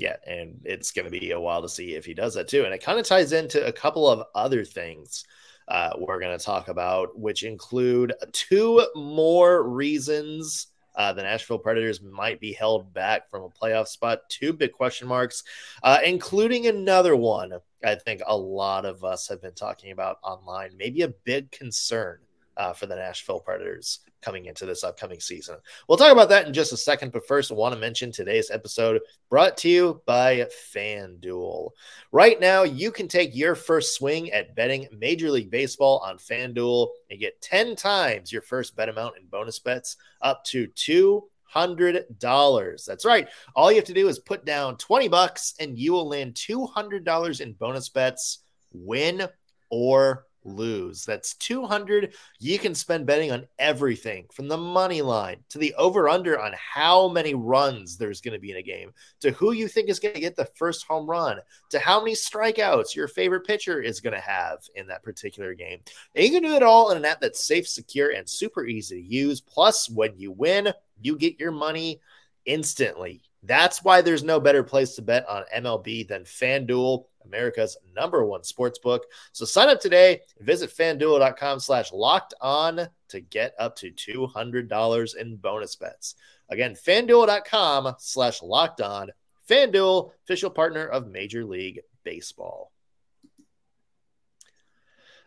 Yeah, 0.00 0.16
and 0.26 0.58
it's 0.64 0.92
going 0.92 1.04
to 1.04 1.10
be 1.10 1.32
a 1.32 1.40
while 1.40 1.60
to 1.60 1.68
see 1.68 1.94
if 1.94 2.06
he 2.06 2.14
does 2.14 2.32
that 2.34 2.48
too. 2.48 2.64
And 2.64 2.72
it 2.72 2.82
kind 2.82 2.98
of 2.98 3.06
ties 3.06 3.32
into 3.32 3.64
a 3.66 3.70
couple 3.72 4.08
of 4.08 4.26
other 4.34 4.64
things 4.64 5.26
uh, 5.68 5.90
we're 5.98 6.18
going 6.18 6.36
to 6.36 6.42
talk 6.42 6.68
about, 6.68 7.18
which 7.18 7.42
include 7.42 8.14
two 8.32 8.82
more 8.96 9.62
reasons 9.62 10.68
uh, 10.96 11.12
the 11.12 11.22
Nashville 11.22 11.58
Predators 11.58 12.00
might 12.00 12.40
be 12.40 12.54
held 12.54 12.94
back 12.94 13.30
from 13.30 13.42
a 13.42 13.50
playoff 13.50 13.88
spot. 13.88 14.20
Two 14.30 14.54
big 14.54 14.72
question 14.72 15.06
marks, 15.06 15.44
uh, 15.82 15.98
including 16.02 16.66
another 16.66 17.14
one. 17.14 17.52
I 17.84 17.94
think 17.94 18.22
a 18.26 18.36
lot 18.36 18.86
of 18.86 19.04
us 19.04 19.28
have 19.28 19.42
been 19.42 19.54
talking 19.54 19.92
about 19.92 20.18
online. 20.22 20.76
Maybe 20.78 21.02
a 21.02 21.08
big 21.08 21.52
concern 21.52 22.20
uh, 22.60 22.74
for 22.74 22.84
the 22.84 22.94
Nashville 22.94 23.40
Predators 23.40 24.00
coming 24.20 24.44
into 24.44 24.66
this 24.66 24.84
upcoming 24.84 25.18
season. 25.18 25.56
We'll 25.88 25.96
talk 25.96 26.12
about 26.12 26.28
that 26.28 26.46
in 26.46 26.52
just 26.52 26.74
a 26.74 26.76
second, 26.76 27.10
but 27.10 27.26
first, 27.26 27.50
I 27.50 27.54
want 27.54 27.74
to 27.74 27.80
mention 27.80 28.12
today's 28.12 28.50
episode 28.50 29.00
brought 29.30 29.56
to 29.58 29.70
you 29.70 30.02
by 30.04 30.46
FanDuel. 30.74 31.70
Right 32.12 32.38
now, 32.38 32.64
you 32.64 32.90
can 32.90 33.08
take 33.08 33.34
your 33.34 33.54
first 33.54 33.96
swing 33.96 34.30
at 34.32 34.54
betting 34.54 34.88
Major 34.92 35.30
League 35.30 35.50
Baseball 35.50 36.02
on 36.04 36.18
FanDuel 36.18 36.88
and 37.10 37.18
get 37.18 37.40
10 37.40 37.76
times 37.76 38.30
your 38.30 38.42
first 38.42 38.76
bet 38.76 38.90
amount 38.90 39.16
in 39.16 39.24
bonus 39.28 39.58
bets 39.58 39.96
up 40.20 40.44
to 40.44 40.66
two 40.66 41.24
hundred 41.44 42.04
dollars. 42.18 42.84
That's 42.84 43.06
right. 43.06 43.26
All 43.56 43.72
you 43.72 43.76
have 43.76 43.86
to 43.86 43.94
do 43.94 44.06
is 44.06 44.18
put 44.18 44.44
down 44.44 44.76
20 44.76 45.08
bucks 45.08 45.54
and 45.58 45.78
you 45.78 45.92
will 45.92 46.06
land 46.06 46.34
$200 46.34 47.40
in 47.40 47.52
bonus 47.54 47.88
bets, 47.88 48.40
win 48.72 49.26
or 49.70 50.26
lose. 50.44 51.04
That's 51.04 51.34
200 51.34 52.14
you 52.38 52.58
can 52.58 52.74
spend 52.74 53.06
betting 53.06 53.32
on 53.32 53.46
everything 53.58 54.26
from 54.32 54.48
the 54.48 54.56
money 54.56 55.02
line 55.02 55.38
to 55.50 55.58
the 55.58 55.74
over 55.74 56.08
under 56.08 56.40
on 56.40 56.52
how 56.56 57.08
many 57.08 57.34
runs 57.34 57.96
there's 57.96 58.20
going 58.20 58.34
to 58.34 58.40
be 58.40 58.50
in 58.50 58.56
a 58.56 58.62
game 58.62 58.92
to 59.20 59.30
who 59.32 59.52
you 59.52 59.68
think 59.68 59.88
is 59.88 60.00
going 60.00 60.14
to 60.14 60.20
get 60.20 60.36
the 60.36 60.48
first 60.56 60.86
home 60.86 61.08
run 61.08 61.38
to 61.70 61.78
how 61.78 62.00
many 62.00 62.14
strikeouts 62.14 62.94
your 62.94 63.08
favorite 63.08 63.46
pitcher 63.46 63.80
is 63.80 64.00
going 64.00 64.14
to 64.14 64.20
have 64.20 64.58
in 64.74 64.86
that 64.86 65.02
particular 65.02 65.54
game. 65.54 65.80
And 66.14 66.24
you 66.24 66.30
can 66.30 66.42
do 66.42 66.54
it 66.54 66.62
all 66.62 66.90
in 66.90 66.96
an 66.96 67.04
app 67.04 67.20
that's 67.20 67.44
safe, 67.44 67.68
secure 67.68 68.10
and 68.10 68.28
super 68.28 68.64
easy 68.66 69.00
to 69.00 69.06
use. 69.06 69.40
Plus 69.40 69.88
when 69.90 70.16
you 70.16 70.32
win, 70.32 70.72
you 71.00 71.16
get 71.16 71.38
your 71.38 71.52
money 71.52 72.00
instantly. 72.46 73.22
That's 73.42 73.82
why 73.82 74.02
there's 74.02 74.22
no 74.22 74.38
better 74.38 74.62
place 74.62 74.96
to 74.96 75.02
bet 75.02 75.26
on 75.28 75.44
MLB 75.54 76.06
than 76.06 76.24
FanDuel, 76.24 77.04
America's 77.24 77.76
number 77.94 78.24
one 78.24 78.44
sports 78.44 78.78
book. 78.78 79.06
So 79.32 79.44
sign 79.44 79.68
up 79.68 79.80
today 79.80 80.20
visit 80.40 80.70
fanduel.com 80.70 81.60
slash 81.60 81.92
locked 81.92 82.34
on 82.40 82.88
to 83.08 83.20
get 83.20 83.54
up 83.58 83.76
to 83.76 83.90
$200 83.90 85.16
in 85.16 85.36
bonus 85.36 85.76
bets. 85.76 86.14
Again, 86.48 86.74
fanduel.com 86.74 87.94
slash 87.98 88.42
locked 88.42 88.80
on. 88.80 89.10
FanDuel, 89.48 90.12
official 90.24 90.50
partner 90.50 90.86
of 90.86 91.08
Major 91.08 91.44
League 91.44 91.80
Baseball. 92.04 92.72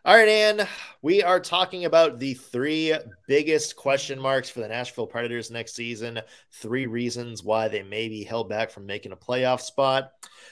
All 0.06 0.18
right, 0.18 0.28
Ann, 0.28 0.68
we 1.02 1.24
are 1.24 1.40
talking 1.40 1.86
about 1.86 2.20
the 2.20 2.34
three 2.34 2.94
biggest 3.26 3.78
question 3.78 4.20
marks 4.20 4.50
for 4.50 4.60
the 4.60 4.68
Nashville 4.68 5.08
Predators 5.08 5.50
next 5.50 5.76
season. 5.76 6.20
Three 6.52 6.88
reasons 6.88 7.42
why 7.42 7.70
they 7.70 7.84
may 7.84 8.10
be 8.10 8.26
held 8.26 8.50
back 8.50 8.70
from 8.70 8.86
making 8.86 9.14
a 9.14 9.16
playoff 9.16 9.62
spot. 9.62 10.12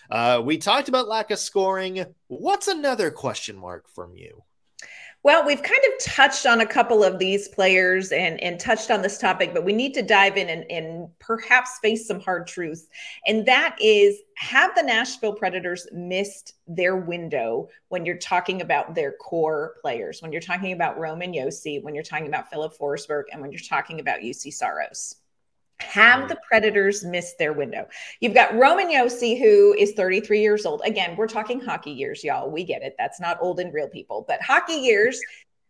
Uh, 0.10 0.41
we 0.41 0.58
talked 0.58 0.88
about 0.88 1.10
lack 1.10 1.31
of 1.31 1.39
scoring. 1.39 2.05
What's 2.27 2.70
another 2.70 3.12
question 3.12 3.58
mark 3.58 3.89
from 3.89 4.15
you? 4.15 4.41
Well, 5.24 5.46
we've 5.46 5.62
kind 5.62 5.82
of 5.88 6.04
touched 6.04 6.48
on 6.48 6.62
a 6.62 6.66
couple 6.66 7.04
of 7.04 7.20
these 7.20 7.48
players 7.48 8.12
and, 8.12 8.42
and 8.42 8.60
touched 8.60 8.90
on 8.90 9.04
this 9.04 9.20
topic, 9.20 9.54
but 9.54 9.63
we 9.63 9.72
need 9.72 9.94
to 9.94 10.01
dive 10.01 10.36
in 10.36 10.50
and, 10.50 10.66
and 10.72 11.10
perhaps 11.20 11.78
face 11.78 12.08
some 12.08 12.20
hard 12.20 12.48
truths. 12.48 12.88
And 13.28 13.46
that 13.46 13.75
is 13.80 14.18
have 14.38 14.74
the 14.74 14.82
Nashville 14.82 15.34
Predators 15.34 15.88
missed 15.92 16.56
their 16.66 16.96
window 16.96 17.70
when 17.90 18.04
you're 18.04 18.18
talking 18.18 18.62
about 18.62 18.96
their 18.96 19.12
core 19.12 19.75
players, 19.82 20.24
when 20.24 20.32
you're 20.32 20.42
talking 20.42 20.72
about 20.72 20.98
Roman 20.98 21.34
Josi, 21.34 21.84
when 21.84 21.94
you're 21.94 22.04
talking 22.04 22.28
about 22.28 22.50
Filip 22.50 22.75
Forsberg, 22.75 23.25
and 23.32 23.42
when 23.42 23.51
you're 23.51 23.62
talking 23.62 24.00
about 24.00 24.22
Juuse 24.22 24.51
Saros? 24.51 25.21
Have 25.81 26.29
the 26.29 26.38
Predators 26.47 27.03
missed 27.03 27.38
their 27.38 27.53
window? 27.53 27.88
You've 28.19 28.33
got 28.33 28.55
Roman 28.55 28.88
Josi, 28.88 29.39
who 29.39 29.73
is 29.73 29.93
33 29.93 30.41
years 30.41 30.65
old. 30.65 30.81
Again, 30.85 31.15
we're 31.15 31.27
talking 31.27 31.59
hockey 31.59 31.91
years, 31.91 32.23
y'all. 32.23 32.50
We 32.50 32.63
get 32.63 32.81
it. 32.81 32.95
That's 32.97 33.19
not 33.19 33.38
old 33.41 33.59
in 33.59 33.71
real 33.71 33.89
people, 33.89 34.25
but 34.27 34.41
hockey 34.41 34.73
years. 34.73 35.19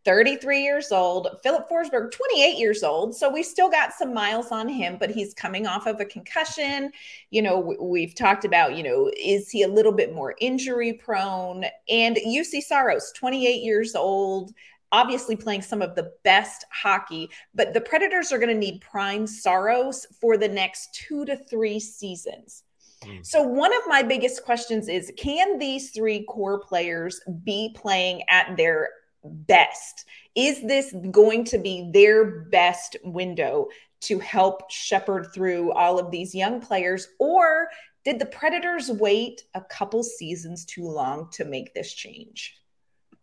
33 0.03 0.63
years 0.63 0.91
old. 0.91 1.27
Filip 1.43 1.69
Forsberg, 1.69 2.11
28 2.11 2.57
years 2.57 2.83
old. 2.83 3.15
So 3.15 3.29
we 3.29 3.43
still 3.43 3.69
got 3.69 3.93
some 3.93 4.13
miles 4.13 4.51
on 4.51 4.67
him, 4.67 4.97
but 4.99 5.11
he's 5.11 5.33
coming 5.33 5.67
off 5.67 5.85
of 5.85 5.99
a 5.99 6.05
concussion. 6.05 6.91
You 7.29 7.43
know, 7.43 7.75
we've 7.79 8.15
talked 8.15 8.43
about, 8.43 8.75
you 8.75 8.83
know, 8.83 9.11
is 9.15 9.49
he 9.49 9.61
a 9.61 9.67
little 9.67 9.91
bit 9.91 10.13
more 10.13 10.35
injury 10.41 10.93
prone? 10.93 11.65
And 11.87 12.17
Juuse 12.17 12.63
Saros, 12.63 13.11
28 13.15 13.61
years 13.61 13.95
old 13.95 14.53
obviously 14.91 15.35
playing 15.35 15.61
some 15.61 15.81
of 15.81 15.95
the 15.95 16.11
best 16.23 16.65
hockey, 16.71 17.29
but 17.53 17.73
the 17.73 17.81
Predators 17.81 18.31
are 18.31 18.39
going 18.39 18.53
to 18.53 18.55
need 18.55 18.81
prime 18.81 19.25
Saros 19.25 20.05
for 20.19 20.37
the 20.37 20.47
next 20.47 20.93
two 20.93 21.25
to 21.25 21.37
three 21.37 21.79
seasons. 21.79 22.63
Mm. 23.03 23.25
So, 23.25 23.41
one 23.41 23.73
of 23.73 23.81
my 23.87 24.03
biggest 24.03 24.43
questions 24.43 24.87
is 24.87 25.11
can 25.17 25.57
these 25.57 25.91
three 25.91 26.23
core 26.25 26.59
players 26.59 27.19
be 27.43 27.75
playing 27.75 28.23
at 28.29 28.55
their 28.57 28.89
best? 29.23 30.05
Is 30.35 30.61
this 30.61 30.93
going 31.11 31.43
to 31.45 31.57
be 31.57 31.89
their 31.93 32.41
best 32.45 32.97
window 33.03 33.67
to 34.01 34.19
help 34.19 34.69
shepherd 34.71 35.27
through 35.33 35.71
all 35.73 35.99
of 35.99 36.11
these 36.11 36.33
young 36.33 36.61
players? 36.61 37.07
Or 37.19 37.69
did 38.03 38.19
the 38.19 38.25
Predators 38.25 38.89
wait 38.89 39.43
a 39.53 39.61
couple 39.61 40.03
seasons 40.03 40.65
too 40.65 40.87
long 40.87 41.29
to 41.33 41.45
make 41.45 41.73
this 41.73 41.93
change? 41.93 42.60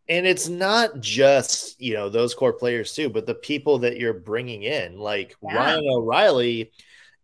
And 0.09 0.27
it's 0.27 0.49
not 0.49 1.01
just 1.01 1.81
you 1.81 1.95
know 1.95 2.09
those 2.09 2.35
core 2.35 2.53
players 2.53 2.95
too 2.95 3.09
but 3.09 3.27
the 3.27 3.35
people 3.35 3.79
that 3.79 3.99
you're 3.99 4.15
bringing 4.15 4.63
in 4.63 4.99
like 4.99 5.37
yeah. 5.43 5.55
ryan 5.55 5.85
o'reilly 5.89 6.73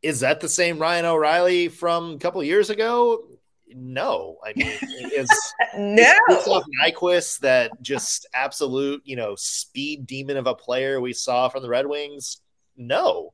is 0.04 0.20
that 0.20 0.40
the 0.40 0.48
same 0.48 0.78
ryan 0.78 1.06
o'reilly 1.06 1.68
from 1.68 2.12
a 2.12 2.18
couple 2.18 2.44
years 2.44 2.68
ago? 2.68 3.24
No. 3.74 4.36
I 4.44 4.52
mean 4.54 4.68
it's 4.82 5.54
no. 5.76 6.12
It's 6.28 6.48
Nyquist, 6.82 7.40
that 7.40 7.80
just 7.80 8.26
absolute 8.34 9.02
you 9.04 9.16
know 9.16 9.34
speed 9.34 10.06
demon 10.06 10.36
of 10.36 10.46
a 10.46 10.54
player 10.54 11.00
we 11.00 11.14
saw 11.14 11.48
from 11.48 11.62
the 11.62 11.70
red 11.70 11.86
wings? 11.86 12.40
No 12.76 13.32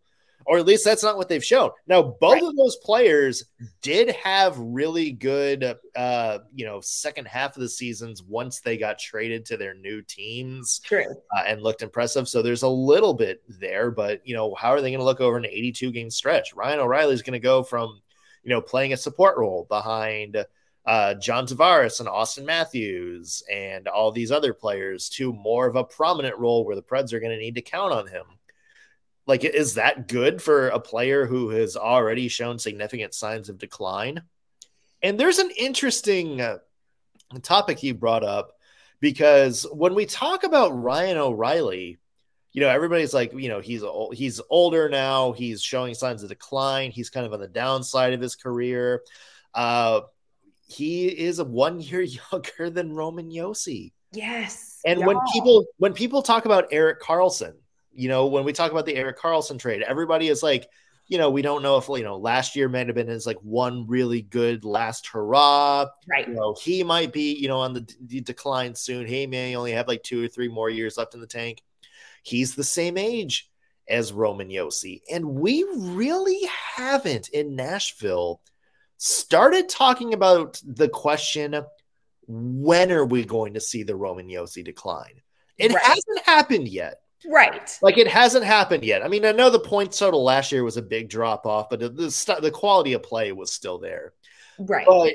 or 0.51 0.59
at 0.59 0.67
least 0.67 0.85
that's 0.85 1.05
not 1.05 1.17
what 1.17 1.29
they've 1.29 1.45
shown. 1.45 1.71
Now, 1.87 2.03
both 2.03 2.33
right. 2.33 2.43
of 2.43 2.57
those 2.57 2.75
players 2.79 3.45
did 3.83 4.11
have 4.11 4.59
really 4.59 5.13
good, 5.13 5.77
uh, 5.95 6.39
you 6.53 6.65
know, 6.65 6.81
second 6.81 7.29
half 7.29 7.55
of 7.55 7.63
the 7.63 7.69
seasons 7.69 8.25
once 8.25 8.59
they 8.59 8.77
got 8.77 8.99
traded 8.99 9.47
to 9.47 9.57
their 9.57 9.75
new 9.75 10.03
teams. 10.03 10.81
True. 10.81 11.05
Uh, 11.07 11.43
and 11.47 11.63
looked 11.63 11.83
impressive. 11.83 12.29
So 12.29 12.43
there's 12.43 12.65
a 12.65 12.69
little 12.69 13.15
bit 13.15 13.45
there, 13.61 13.93
but, 13.93 14.27
you 14.27 14.35
know, 14.35 14.53
how 14.57 14.71
are 14.71 14.81
they 14.81 14.91
going 14.91 14.99
to 14.99 15.05
look 15.05 15.21
over 15.21 15.37
an 15.37 15.47
82 15.47 15.93
game 15.93 16.11
stretch? 16.11 16.53
Ryan 16.53 16.81
O'Reilly 16.81 17.15
is 17.15 17.23
going 17.23 17.35
to 17.35 17.39
go 17.39 17.63
from, 17.63 18.01
you 18.43 18.51
know, 18.51 18.61
playing 18.61 18.93
a 18.93 18.97
support 18.97 19.39
role 19.39 19.69
behind 19.69 20.45
uh, 20.85 21.15
John 21.15 21.47
Tavares 21.47 22.01
and 22.01 22.09
Auston 22.09 22.45
Matthews 22.45 23.45
and 23.49 23.87
all 23.87 24.11
these 24.11 24.33
other 24.33 24.53
players 24.53 25.09
to 25.11 25.33
more 25.33 25.69
of 25.69 25.77
a 25.77 25.85
prominent 25.85 26.37
role 26.39 26.65
where 26.65 26.75
the 26.75 26.83
Preds 26.83 27.13
are 27.13 27.21
going 27.21 27.31
to 27.31 27.39
need 27.39 27.55
to 27.55 27.63
count 27.63 27.93
on 27.93 28.09
him. 28.09 28.25
Like, 29.31 29.45
is 29.45 29.75
that 29.75 30.09
good 30.09 30.43
for 30.43 30.71
a 30.71 30.81
player 30.81 31.25
who 31.25 31.51
has 31.51 31.77
already 31.77 32.27
shown 32.27 32.59
significant 32.59 33.15
signs 33.15 33.49
of 33.49 33.59
decline? 33.59 34.25
And 35.05 35.21
there's 35.21 35.39
an 35.39 35.53
interesting 35.57 36.41
uh, 36.41 36.59
topic 37.41 37.85
you 37.85 37.95
brought 37.95 38.25
up 38.25 38.59
because 38.99 39.69
when 39.73 39.95
we 39.95 40.05
talk 40.05 40.43
about 40.43 40.71
Ryan 40.71 41.17
O'Reilly, 41.17 42.01
you 42.51 42.61
know, 42.61 42.69
everybody's 42.69 43.15
like, 43.15 43.33
you 43.33 43.49
know, 43.49 43.61
he's 43.61 43.85
he's 44.15 44.41
older 44.51 44.89
now. 44.89 45.31
He's 45.31 45.63
showing 45.63 45.95
signs 45.95 46.25
of 46.25 46.29
decline. 46.29 46.91
He's 46.91 47.09
kind 47.09 47.25
of 47.25 47.33
on 47.33 47.39
the 47.39 47.47
downside 47.47 48.15
of 48.15 48.21
his 48.21 48.35
career. 48.35 49.05
Uh, 49.55 50.01
he 50.67 51.07
is 51.07 51.39
a 51.39 51.45
one 51.45 51.81
year 51.81 52.03
younger 52.33 52.69
than 52.69 52.95
Roman 52.95 53.31
Josi. 53.31 53.93
Yes. 54.11 54.81
And 54.85 55.07
when 55.07 55.19
people 55.33 55.67
when 55.77 55.93
people 55.93 56.21
talk 56.21 56.47
about 56.47 56.67
Erik 56.73 57.01
Karlsson, 57.01 57.55
you 57.93 58.09
know, 58.09 58.27
when 58.27 58.45
we 58.45 58.53
talk 58.53 58.73
about 58.73 58.87
the 58.87 58.97
Erik 58.97 59.19
Karlsson 59.19 59.59
trade, 59.59 59.83
everybody 59.83 60.29
is 60.29 60.43
like, 60.43 60.69
you 61.09 61.19
know, 61.19 61.31
we 61.31 61.43
don't 61.43 61.63
know 61.63 61.77
if 61.77 61.89
you 61.89 62.05
know 62.05 62.17
last 62.17 62.55
year 62.55 62.69
might 62.69 62.87
have 62.87 62.95
been 62.95 63.09
his 63.09 63.27
like 63.27 63.39
one 63.43 63.87
really 63.89 64.23
good 64.23 64.65
last 64.65 65.09
hurrah. 65.09 65.87
Right. 66.09 66.29
You 66.29 66.35
know, 66.35 66.55
he 66.61 66.85
might 66.85 67.13
be, 67.13 67.35
you 67.35 67.49
know, 67.49 67.59
on 67.59 67.75
the, 67.75 67.81
d- 67.81 68.21
decline 68.21 68.77
soon. 68.77 69.07
He 69.07 69.27
may 69.27 69.57
only 69.57 69.73
have 69.73 69.89
like 69.89 70.05
two 70.05 70.25
or 70.25 70.29
three 70.29 70.49
more 70.49 70.71
years 70.71 70.97
left 70.97 71.15
in 71.15 71.21
the 71.21 71.27
tank. 71.27 71.63
He's 72.23 72.55
the 72.55 72.65
same 72.65 72.97
age 72.97 73.51
as 73.89 74.13
Roman 74.13 74.49
Josi, 74.49 75.01
And 75.13 75.35
we 75.35 75.67
really 75.75 76.49
haven't 76.77 77.29
in 77.31 77.57
Nashville 77.57 78.41
started 78.99 79.69
talking 79.69 80.15
about 80.15 80.61
the 80.65 80.89
question 80.89 81.61
when 82.29 82.93
are 82.93 83.05
we 83.05 83.25
going 83.25 83.55
to 83.55 83.61
see 83.61 83.83
the 83.83 83.97
Roman 83.97 84.29
Josi 84.29 84.65
decline? 84.65 85.21
It 85.59 85.73
right. 85.73 85.83
hasn't 85.83 86.25
happened 86.25 86.69
yet. 86.69 87.00
Right. 87.27 87.79
Like 87.83 87.99
it 87.99 88.09
hasn't 88.09 88.45
happened 88.45 88.85
yet. 88.85 89.03
I 89.03 89.09
mean, 89.09 89.25
I 89.25 89.33
know 89.33 89.51
the 89.51 89.61
point 89.61 89.93
total 89.93 90.25
last 90.25 90.53
year 90.53 90.65
was 90.65 90.77
a 90.77 90.83
big 90.83 91.09
drop 91.09 91.47
off, 91.47 91.69
but 91.69 91.81
the 91.81 92.39
the 92.41 92.51
quality 92.51 92.95
of 92.95 93.03
play 93.03 93.33
was 93.33 93.53
still 93.53 93.79
there. 93.79 94.15
Right. 94.59 94.87
But 94.87 95.13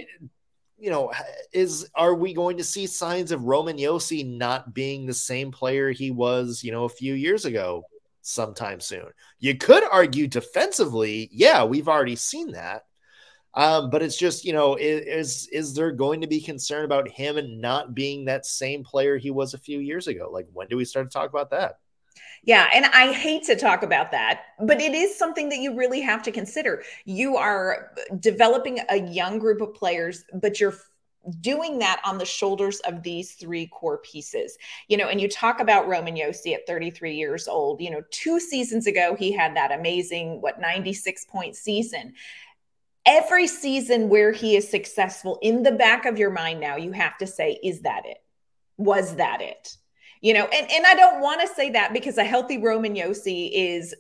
you 0.78 0.92
know, 0.92 1.12
is 1.52 1.90
are 1.96 2.14
we 2.14 2.34
going 2.34 2.58
to 2.58 2.64
see 2.64 2.86
signs 2.86 3.32
of 3.32 3.44
Roman 3.44 3.78
Josi 3.78 4.38
not 4.38 4.74
being 4.74 5.06
the 5.06 5.14
same 5.14 5.52
player 5.52 5.92
he 5.92 6.12
was, 6.12 6.64
you 6.64 6.72
know, 6.72 6.84
a 6.84 6.90
few 6.90 7.14
years 7.14 7.46
ago 7.46 7.84
sometime 8.22 8.80
soon? 8.80 9.06
You 9.40 9.58
could 9.58 9.84
argue 9.90 10.28
defensively, 10.28 11.30
yeah, 11.32 11.64
we've 11.64 11.88
already 11.88 12.16
seen 12.16 12.52
that. 12.52 12.84
Um, 13.56 13.90
but 13.90 14.04
it's 14.04 14.18
just, 14.18 14.44
you 14.44 14.52
know, 14.52 14.76
is 14.76 15.48
is 15.52 15.74
there 15.74 15.92
going 15.92 16.22
to 16.22 16.28
be 16.28 16.42
concern 16.42 16.84
about 16.84 17.08
him 17.08 17.38
and 17.38 17.62
not 17.62 17.96
being 17.96 18.26
that 18.26 18.46
same 18.46 18.84
player 18.84 19.18
he 19.18 19.32
was 19.32 19.54
a 19.54 19.60
few 19.60 19.80
years 19.80 20.08
ago? 20.08 20.30
Like 20.32 20.48
when 20.52 20.68
do 20.68 20.76
we 20.76 20.86
start 20.86 21.10
to 21.10 21.14
talk 21.18 21.30
about 21.30 21.52
that? 21.52 21.80
Yeah, 22.44 22.70
and 22.74 22.86
I 22.86 23.12
hate 23.12 23.44
to 23.46 23.56
talk 23.56 23.84
about 23.84 24.12
that, 24.12 24.44
but 24.60 24.80
it 24.80 24.94
is 24.94 25.18
something 25.18 25.50
that 25.50 25.60
you 25.60 25.76
really 25.76 26.02
have 26.02 26.22
to 26.24 26.32
consider. 26.32 26.84
You 27.06 27.38
are 27.38 27.92
developing 28.20 28.80
a 28.90 29.02
young 29.02 29.40
group 29.40 29.62
of 29.62 29.74
players, 29.74 30.24
but 30.34 30.60
you're 30.60 30.76
doing 31.42 31.80
that 31.80 32.02
on 32.06 32.18
the 32.18 32.26
shoulders 32.26 32.80
of 32.82 33.02
these 33.04 33.34
three 33.34 33.68
core 33.68 33.98
pieces. 34.00 34.58
You 34.88 34.98
know, 34.98 35.08
and 35.08 35.20
you 35.20 35.28
talk 35.28 35.60
about 35.60 35.88
Roman 35.88 36.16
Josi 36.16 36.54
at 36.54 36.68
33 36.68 37.16
years 37.16 37.48
old. 37.48 37.82
You 37.82 37.92
know, 37.92 38.04
two 38.12 38.40
seasons 38.40 38.88
ago, 38.88 39.16
he 39.18 39.32
had 39.32 39.56
that 39.56 39.72
amazing, 39.72 40.42
what, 40.42 40.60
96 40.60 41.26
point 41.26 41.56
season. 41.56 42.14
Every 43.06 43.48
season 43.48 44.10
where 44.10 44.32
he 44.32 44.56
is 44.56 44.70
successful, 44.70 45.38
in 45.42 45.64
the 45.64 45.72
back 45.72 46.06
of 46.06 46.18
your 46.18 46.32
mind 46.32 46.60
now, 46.60 46.76
you 46.76 46.92
have 46.92 47.18
to 47.20 47.28
say, 47.28 47.60
is 47.64 47.82
that 47.82 48.06
it? 48.06 48.18
Was 48.78 49.16
that 49.16 49.42
it? 49.42 49.78
You 50.26 50.34
know, 50.34 50.46
and, 50.46 50.72
and 50.72 50.88
I 50.88 50.96
don't 50.96 51.22
want 51.22 51.42
to 51.42 51.48
say 51.48 51.70
that 51.70 51.94
because 51.94 52.18
a 52.18 52.24
healthy 52.24 52.58
Roman 52.58 52.96
Josi 52.96 53.52
is 53.54 53.94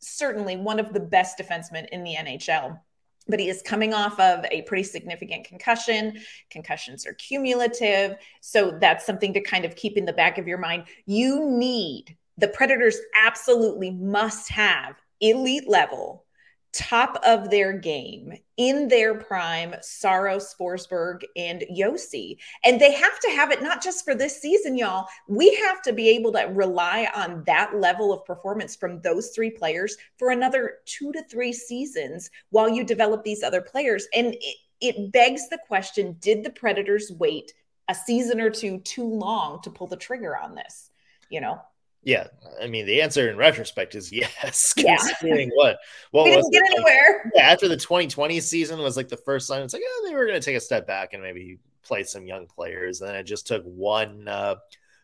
certainly 0.00 0.56
one 0.56 0.80
of 0.80 0.92
the 0.92 0.98
best 0.98 1.38
defensemen 1.38 1.86
in 1.92 2.02
the 2.02 2.16
NHL 2.16 2.80
but 3.28 3.38
he 3.38 3.48
is 3.48 3.62
coming 3.62 3.92
off 3.92 4.18
of 4.18 4.44
a 4.50 4.62
pretty 4.62 4.82
significant 4.82 5.46
concussion. 5.46 6.18
Concussions 6.50 7.06
are 7.06 7.12
cumulative. 7.12 8.16
So 8.40 8.76
that's 8.80 9.04
something 9.04 9.34
to 9.34 9.40
kind 9.42 9.66
of 9.66 9.76
keep 9.76 9.98
in 9.98 10.06
the 10.06 10.14
back 10.14 10.38
of 10.38 10.48
your 10.48 10.56
mind. 10.56 10.84
You 11.04 11.44
need 11.48 12.16
the 12.38 12.48
Predators 12.48 12.96
absolutely 13.22 13.90
must 13.90 14.48
have 14.48 14.96
elite 15.20 15.68
level 15.68 16.24
top 16.72 17.18
of 17.24 17.50
their 17.50 17.72
game 17.72 18.32
in 18.56 18.88
their 18.88 19.14
prime, 19.14 19.74
Saros, 19.80 20.54
Forsberg, 20.58 21.22
and 21.36 21.64
Josi. 21.76 22.36
And 22.64 22.80
they 22.80 22.92
have 22.92 23.18
to 23.20 23.30
have 23.30 23.50
it 23.50 23.62
not 23.62 23.82
just 23.82 24.04
for 24.04 24.14
this 24.14 24.40
season, 24.40 24.76
y'all. 24.76 25.06
We 25.28 25.54
have 25.56 25.82
to 25.82 25.92
be 25.92 26.08
able 26.10 26.32
to 26.32 26.46
rely 26.52 27.08
on 27.14 27.44
that 27.46 27.76
level 27.76 28.12
of 28.12 28.24
performance 28.24 28.76
from 28.76 29.00
those 29.00 29.30
three 29.30 29.50
players 29.50 29.96
for 30.18 30.30
another 30.30 30.78
two 30.84 31.12
to 31.12 31.22
three 31.24 31.52
seasons 31.52 32.30
while 32.50 32.68
you 32.68 32.84
develop 32.84 33.24
these 33.24 33.42
other 33.42 33.62
players. 33.62 34.06
And 34.14 34.34
it, 34.34 34.56
it 34.80 35.12
begs 35.12 35.48
the 35.48 35.58
question 35.66 36.16
did 36.20 36.44
the 36.44 36.50
Predators 36.50 37.10
wait 37.12 37.52
a 37.88 37.94
season 37.94 38.40
or 38.40 38.50
two 38.50 38.78
too 38.80 39.08
long 39.08 39.62
to 39.62 39.70
pull 39.70 39.86
the 39.86 39.96
trigger 39.96 40.36
on 40.36 40.54
this? 40.54 40.90
You 41.30 41.40
know? 41.40 41.60
Yeah, 42.08 42.28
I 42.58 42.68
mean 42.68 42.86
the 42.86 43.02
answer 43.02 43.28
in 43.28 43.36
retrospect 43.36 43.94
is 43.94 44.10
yes. 44.12 44.72
Yeah. 44.78 44.96
Considering 44.96 45.50
what 45.54 45.78
what 46.10 46.24
we 46.24 46.34
was 46.34 46.48
didn't 46.50 46.66
get 46.66 46.74
anywhere. 46.76 47.30
Yeah, 47.34 47.50
after 47.50 47.68
the 47.68 47.76
2020 47.76 48.40
season 48.40 48.78
was 48.78 48.96
like 48.96 49.08
the 49.08 49.18
first 49.18 49.46
time 49.46 49.62
it's 49.62 49.74
like 49.74 49.82
oh 49.84 50.06
they 50.08 50.14
were 50.14 50.24
going 50.24 50.40
to 50.40 50.44
take 50.44 50.56
a 50.56 50.60
step 50.60 50.86
back 50.86 51.12
and 51.12 51.22
maybe 51.22 51.58
play 51.82 52.04
some 52.04 52.26
young 52.26 52.46
players. 52.46 53.02
And 53.02 53.10
then 53.10 53.16
it 53.16 53.24
just 53.24 53.46
took 53.46 53.62
one 53.64 54.26
uh, 54.26 54.54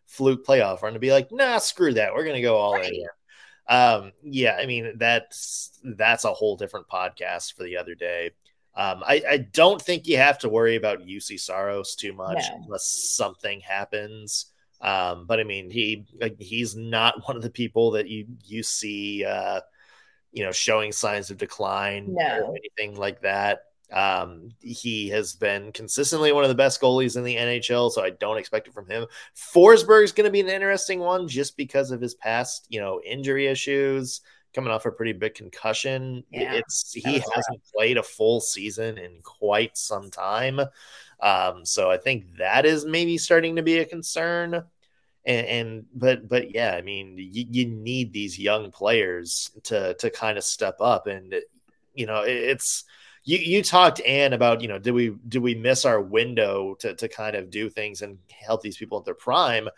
fluke 0.07 0.47
playoff 0.47 0.81
run 0.81 0.95
to 0.95 0.99
be 0.99 1.13
like 1.13 1.31
nah 1.31 1.59
screw 1.59 1.93
that 1.93 2.15
we're 2.15 2.25
going 2.25 2.37
to 2.37 2.43
go 2.43 2.57
all 2.57 2.73
right. 2.73 2.91
in. 2.91 3.07
Um, 3.69 4.13
yeah, 4.23 4.57
I 4.59 4.65
mean 4.65 4.95
that's 4.97 5.79
that's 5.85 6.25
a 6.25 6.33
whole 6.33 6.57
different 6.57 6.89
podcast 6.89 7.55
for 7.55 7.65
the 7.65 7.77
other 7.77 7.95
day. 7.95 8.31
Um, 8.75 9.03
I, 9.07 9.23
I 9.29 9.37
don't 9.37 9.81
think 9.81 10.07
you 10.07 10.17
have 10.17 10.39
to 10.39 10.49
worry 10.49 10.77
about 10.77 11.07
Juuse 11.07 11.39
Saros 11.39 11.97
too 11.97 12.15
much 12.15 12.43
No. 12.51 12.63
unless 12.65 13.15
something 13.15 13.61
happens. 13.61 14.47
Um, 14.85 15.25
but 15.27 15.41
I 15.41 15.45
mean, 15.45 15.71
he 15.71 16.05
like, 16.21 16.39
he's 16.39 16.77
not 16.77 17.15
one 17.27 17.37
of 17.37 17.43
the 17.43 17.51
people 17.51 17.93
that 17.93 18.09
you 18.09 18.27
you 18.45 18.63
see, 18.63 19.25
uh, 19.25 19.61
you 20.31 20.45
know, 20.45 20.53
showing 20.53 20.93
signs 20.93 21.31
of 21.31 21.39
decline 21.39 22.15
No. 22.15 22.49
or 22.49 22.57
anything 22.57 22.97
like 22.97 23.23
that. 23.23 23.61
Um, 23.93 24.51
he 24.61 25.09
has 25.11 25.35
been 25.35 25.71
consistently 25.73 26.33
one 26.33 26.43
of 26.43 26.49
the 26.49 26.55
best 26.55 26.81
goalies 26.81 27.17
in 27.17 27.23
the 27.23 27.37
NHL, 27.37 27.93
so 27.93 28.03
I 28.03 28.11
don't 28.11 28.39
expect 28.39 28.67
it 28.67 28.75
from 28.75 28.89
him. 28.89 29.07
Forsberg's 29.37 30.13
going 30.13 30.25
to 30.25 30.33
be 30.33 30.41
an 30.41 30.49
interesting 30.49 30.99
one 30.99 31.29
just 31.29 31.57
because 31.57 31.91
of 31.91 32.01
his 32.01 32.15
past, 32.15 32.67
you 32.69 32.81
know, 32.81 33.01
injury 33.07 33.47
issues, 33.47 34.21
coming 34.53 34.73
off 34.73 34.87
a 34.87 34.91
pretty 34.91 35.13
big 35.13 35.35
concussion. 35.35 36.25
Yeah, 36.33 36.55
it's 36.55 36.93
he 36.93 37.23
hasn't 37.35 37.61
played 37.75 37.97
a 37.97 38.03
full 38.03 38.41
season 38.41 38.99
in 38.99 39.21
quite 39.23 39.77
some 39.77 40.11
time. 40.11 40.61
Um, 41.21 41.65
so 41.65 41.91
I 41.91 41.97
think 41.99 42.37
that 42.39 42.67
is 42.67 42.85
maybe 42.85 43.17
starting 43.17 43.57
to 43.57 43.63
be 43.63 43.79
a 43.79 43.85
concern. 43.85 44.65
And, 45.27 45.47
and 45.47 45.87
but 45.95 46.29
but 46.29 46.55
yeah, 46.55 46.75
I 46.75 46.83
mean, 46.83 47.17
you, 47.17 47.47
you 47.51 47.67
need 47.67 48.13
these 48.13 48.39
young 48.39 48.71
players 48.71 49.51
to 49.65 49.95
to 49.95 50.11
kind 50.11 50.37
of 50.37 50.45
step 50.45 50.77
up, 50.81 51.07
and 51.07 51.35
you 51.95 52.07
know, 52.07 52.23
it, 52.23 52.37
it's 52.37 52.85
you 53.25 53.39
you 53.39 53.63
talked 53.63 54.01
Ann 54.03 54.35
about 54.35 54.61
you 54.61 54.69
know 54.69 54.79
did 54.79 54.93
we 54.93 55.17
did 55.29 55.43
we 55.43 55.55
miss 55.55 55.85
our 55.85 56.01
window 56.01 56.75
to 56.81 56.95
to 56.95 57.09
kind 57.09 57.37
of 57.37 57.51
do 57.51 57.71
things 57.71 58.03
and 58.03 58.19
help 58.31 58.61
these 58.61 58.77
people 58.77 58.99
at 58.99 59.05
their 59.05 59.15
prime? 59.15 59.69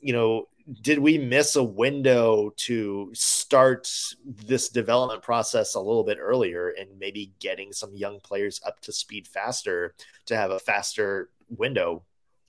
You 0.00 0.12
know, 0.12 0.48
did 0.80 0.98
we 0.98 1.18
miss 1.18 1.56
a 1.56 1.62
window 1.62 2.52
to 2.56 3.10
start 3.14 3.88
this 4.24 4.68
development 4.68 5.22
process 5.22 5.74
a 5.74 5.80
little 5.80 6.04
bit 6.04 6.18
earlier 6.20 6.70
and 6.70 6.98
maybe 6.98 7.32
getting 7.38 7.72
some 7.72 7.94
young 7.94 8.18
players 8.20 8.60
up 8.66 8.80
to 8.80 8.92
speed 8.92 9.28
faster 9.28 9.94
to 10.26 10.36
have 10.36 10.50
a 10.50 10.58
faster 10.58 11.30
window? 11.50 12.02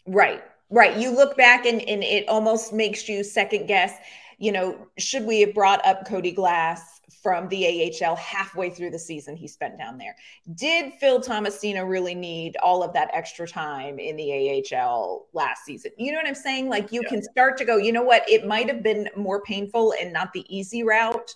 Right. 0.08 0.44
Right. 0.70 0.98
You 0.98 1.12
look 1.12 1.38
back 1.38 1.66
and, 1.66 1.82
and 1.82 2.04
it 2.04 2.28
almost 2.28 2.74
makes 2.74 3.08
you 3.08 3.24
second 3.24 3.68
guess, 3.68 3.94
you 4.38 4.52
know, 4.52 4.88
should 4.98 5.24
we 5.24 5.42
have 5.42 5.54
brought 5.54 5.86
up 5.86 6.06
Cody 6.06 6.32
Glass 6.32 7.02
from 7.24 7.48
the 7.48 7.96
AHL 8.02 8.16
halfway 8.18 8.70
through 8.70 8.92
the 8.92 9.00
season 9.00 9.36
he 9.36 9.48
spent 9.48 9.78
down 9.78 9.98
there? 9.98 10.16
Did 10.56 10.94
Phil 11.00 11.22
Tomasino 11.22 11.88
really 11.88 12.14
need 12.14 12.58
all 12.58 12.84
of 12.84 12.94
that 12.94 13.10
extra 13.14 13.48
time 13.48 13.98
in 13.98 14.16
the 14.18 14.64
AHL 14.74 15.28
last 15.34 15.64
season? 15.66 15.92
You 15.98 16.12
know 16.12 16.18
what 16.18 16.28
I'm 16.28 16.36
saying? 16.36 16.70
Like 16.70 16.92
you 16.92 17.02
Yeah. 17.02 17.10
can 17.10 17.24
start 17.24 17.58
to 17.58 17.66
go, 17.66 17.78
you 17.78 17.92
know 17.94 18.04
what? 18.04 18.30
It 18.30 18.46
might 18.46 18.68
have 18.68 18.84
been 18.84 19.10
more 19.16 19.42
painful 19.42 19.94
and 20.00 20.12
not 20.12 20.34
the 20.34 20.46
easy 20.56 20.84
route, 20.84 21.34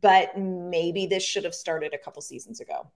but 0.00 0.36
maybe 0.36 1.06
this 1.06 1.22
should 1.22 1.44
have 1.44 1.54
started 1.54 1.94
a 1.94 1.98
couple 1.98 2.20
seasons 2.22 2.60
ago. 2.60 2.90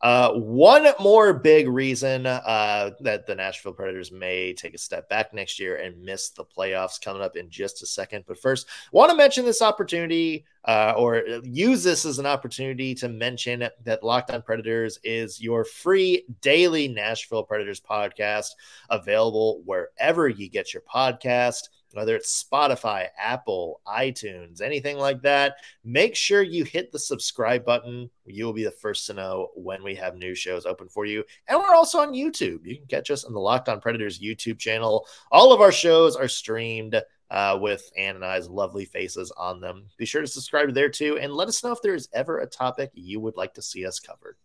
Uh, 0.00 0.32
one 0.34 0.86
more 1.00 1.32
big 1.32 1.68
reason 1.68 2.24
uh, 2.24 2.90
that 3.00 3.26
the 3.26 3.34
Nashville 3.34 3.72
Predators 3.72 4.12
may 4.12 4.52
take 4.52 4.74
a 4.74 4.78
step 4.78 5.08
back 5.08 5.34
next 5.34 5.58
year 5.58 5.76
and 5.76 6.00
miss 6.02 6.30
the 6.30 6.44
playoffs 6.44 7.00
coming 7.00 7.22
up 7.22 7.36
in 7.36 7.50
just 7.50 7.82
a 7.82 7.86
second. 7.86 8.24
But 8.26 8.38
first, 8.38 8.68
want 8.92 9.10
to 9.10 9.16
mention 9.16 9.44
this 9.44 9.60
opportunity 9.60 10.44
uh, 10.64 10.94
or 10.96 11.24
use 11.42 11.82
this 11.82 12.04
as 12.04 12.18
an 12.18 12.26
opportunity 12.26 12.94
to 12.94 13.08
mention 13.08 13.68
that 13.84 14.04
Locked 14.04 14.30
On 14.30 14.42
Predators 14.42 15.00
is 15.02 15.40
your 15.40 15.64
free 15.64 16.24
daily 16.42 16.86
Nashville 16.86 17.42
Predators 17.42 17.80
podcast 17.80 18.50
available 18.90 19.62
wherever 19.64 20.28
you 20.28 20.48
get 20.48 20.72
your 20.72 20.82
podcast. 20.82 21.70
Whether 21.92 22.16
it's 22.16 22.44
Spotify, 22.44 23.08
Apple, 23.18 23.80
iTunes, 23.86 24.60
anything 24.60 24.98
like 24.98 25.22
that, 25.22 25.56
make 25.84 26.14
sure 26.14 26.42
you 26.42 26.64
hit 26.64 26.92
the 26.92 26.98
subscribe 26.98 27.64
button. 27.64 28.10
You 28.26 28.44
will 28.44 28.52
be 28.52 28.64
the 28.64 28.70
first 28.70 29.06
to 29.06 29.14
know 29.14 29.48
when 29.54 29.82
we 29.82 29.94
have 29.94 30.14
new 30.14 30.34
shows 30.34 30.66
open 30.66 30.88
for 30.88 31.06
you. 31.06 31.24
And 31.48 31.58
we're 31.58 31.74
also 31.74 32.00
on 32.00 32.12
YouTube. 32.12 32.66
You 32.66 32.76
can 32.76 32.86
catch 32.88 33.10
us 33.10 33.24
on 33.24 33.32
the 33.32 33.40
Locked 33.40 33.70
On 33.70 33.80
Predators 33.80 34.20
YouTube 34.20 34.58
channel. 34.58 35.06
All 35.32 35.52
of 35.52 35.62
our 35.62 35.72
shows 35.72 36.14
are 36.14 36.28
streamed 36.28 37.00
uh, 37.30 37.58
with 37.60 37.90
Ann 37.96 38.16
and 38.16 38.24
I's 38.24 38.48
lovely 38.48 38.84
faces 38.84 39.30
on 39.36 39.60
them. 39.60 39.86
Be 39.96 40.04
sure 40.04 40.22
to 40.22 40.26
subscribe 40.26 40.72
there 40.74 40.88
too, 40.88 41.18
and 41.18 41.32
let 41.32 41.48
us 41.48 41.62
know 41.62 41.72
if 41.72 41.82
there 41.82 41.94
is 41.94 42.08
ever 42.12 42.38
a 42.38 42.46
topic 42.46 42.90
you 42.94 43.20
would 43.20 43.36
like 43.36 43.54
to 43.54 43.62
see 43.62 43.86
us 43.86 43.98
covered. 43.98 44.36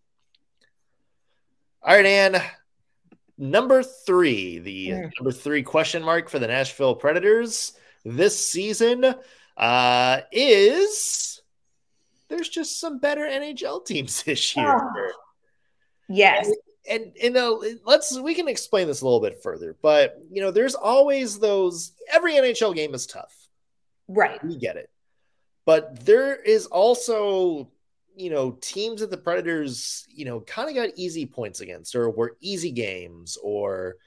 All 1.81 1.95
right, 1.95 2.05
Ann. 2.05 2.41
Number 3.37 3.81
three, 3.83 4.59
the 4.59 4.89
Mm. 4.89 5.11
number 5.19 5.31
three 5.31 5.63
question 5.63 6.03
mark 6.03 6.29
for 6.29 6.39
the 6.39 6.47
Nashville 6.47 6.95
Predators 6.95 7.73
this 8.05 8.45
season 8.47 9.15
uh, 9.57 10.21
is 10.31 11.41
there's 12.27 12.49
just 12.49 12.79
some 12.79 12.99
better 12.99 13.21
NHL 13.21 13.85
teams 13.85 14.23
this 14.23 14.55
year. 14.55 14.75
Oh. 14.75 15.11
Yes. 16.09 16.51
And 16.89 17.13
you 17.15 17.29
know, 17.29 17.63
let's 17.85 18.19
we 18.19 18.35
can 18.35 18.47
explain 18.49 18.87
this 18.87 19.01
a 19.01 19.05
little 19.05 19.21
bit 19.21 19.41
further, 19.41 19.77
but 19.81 20.17
you 20.29 20.41
know, 20.41 20.51
there's 20.51 20.75
always 20.75 21.39
those 21.39 21.93
every 22.11 22.33
NHL 22.33 22.75
game 22.75 22.93
is 22.93 23.07
tough. 23.07 23.33
Right. 24.09 24.43
We 24.43 24.57
get 24.57 24.75
it. 24.75 24.89
But 25.65 26.05
there 26.05 26.35
is 26.35 26.65
also, 26.65 27.69
you 28.15 28.29
know, 28.29 28.57
teams 28.61 29.01
that 29.01 29.09
the 29.09 29.17
Predators, 29.17 30.05
you 30.09 30.25
know, 30.25 30.41
kind 30.41 30.69
of 30.69 30.75
got 30.75 30.89
easy 30.95 31.25
points 31.25 31.61
against 31.61 31.95
or 31.95 32.09
were 32.09 32.37
easy 32.41 32.71
games 32.71 33.37
or 33.41 33.97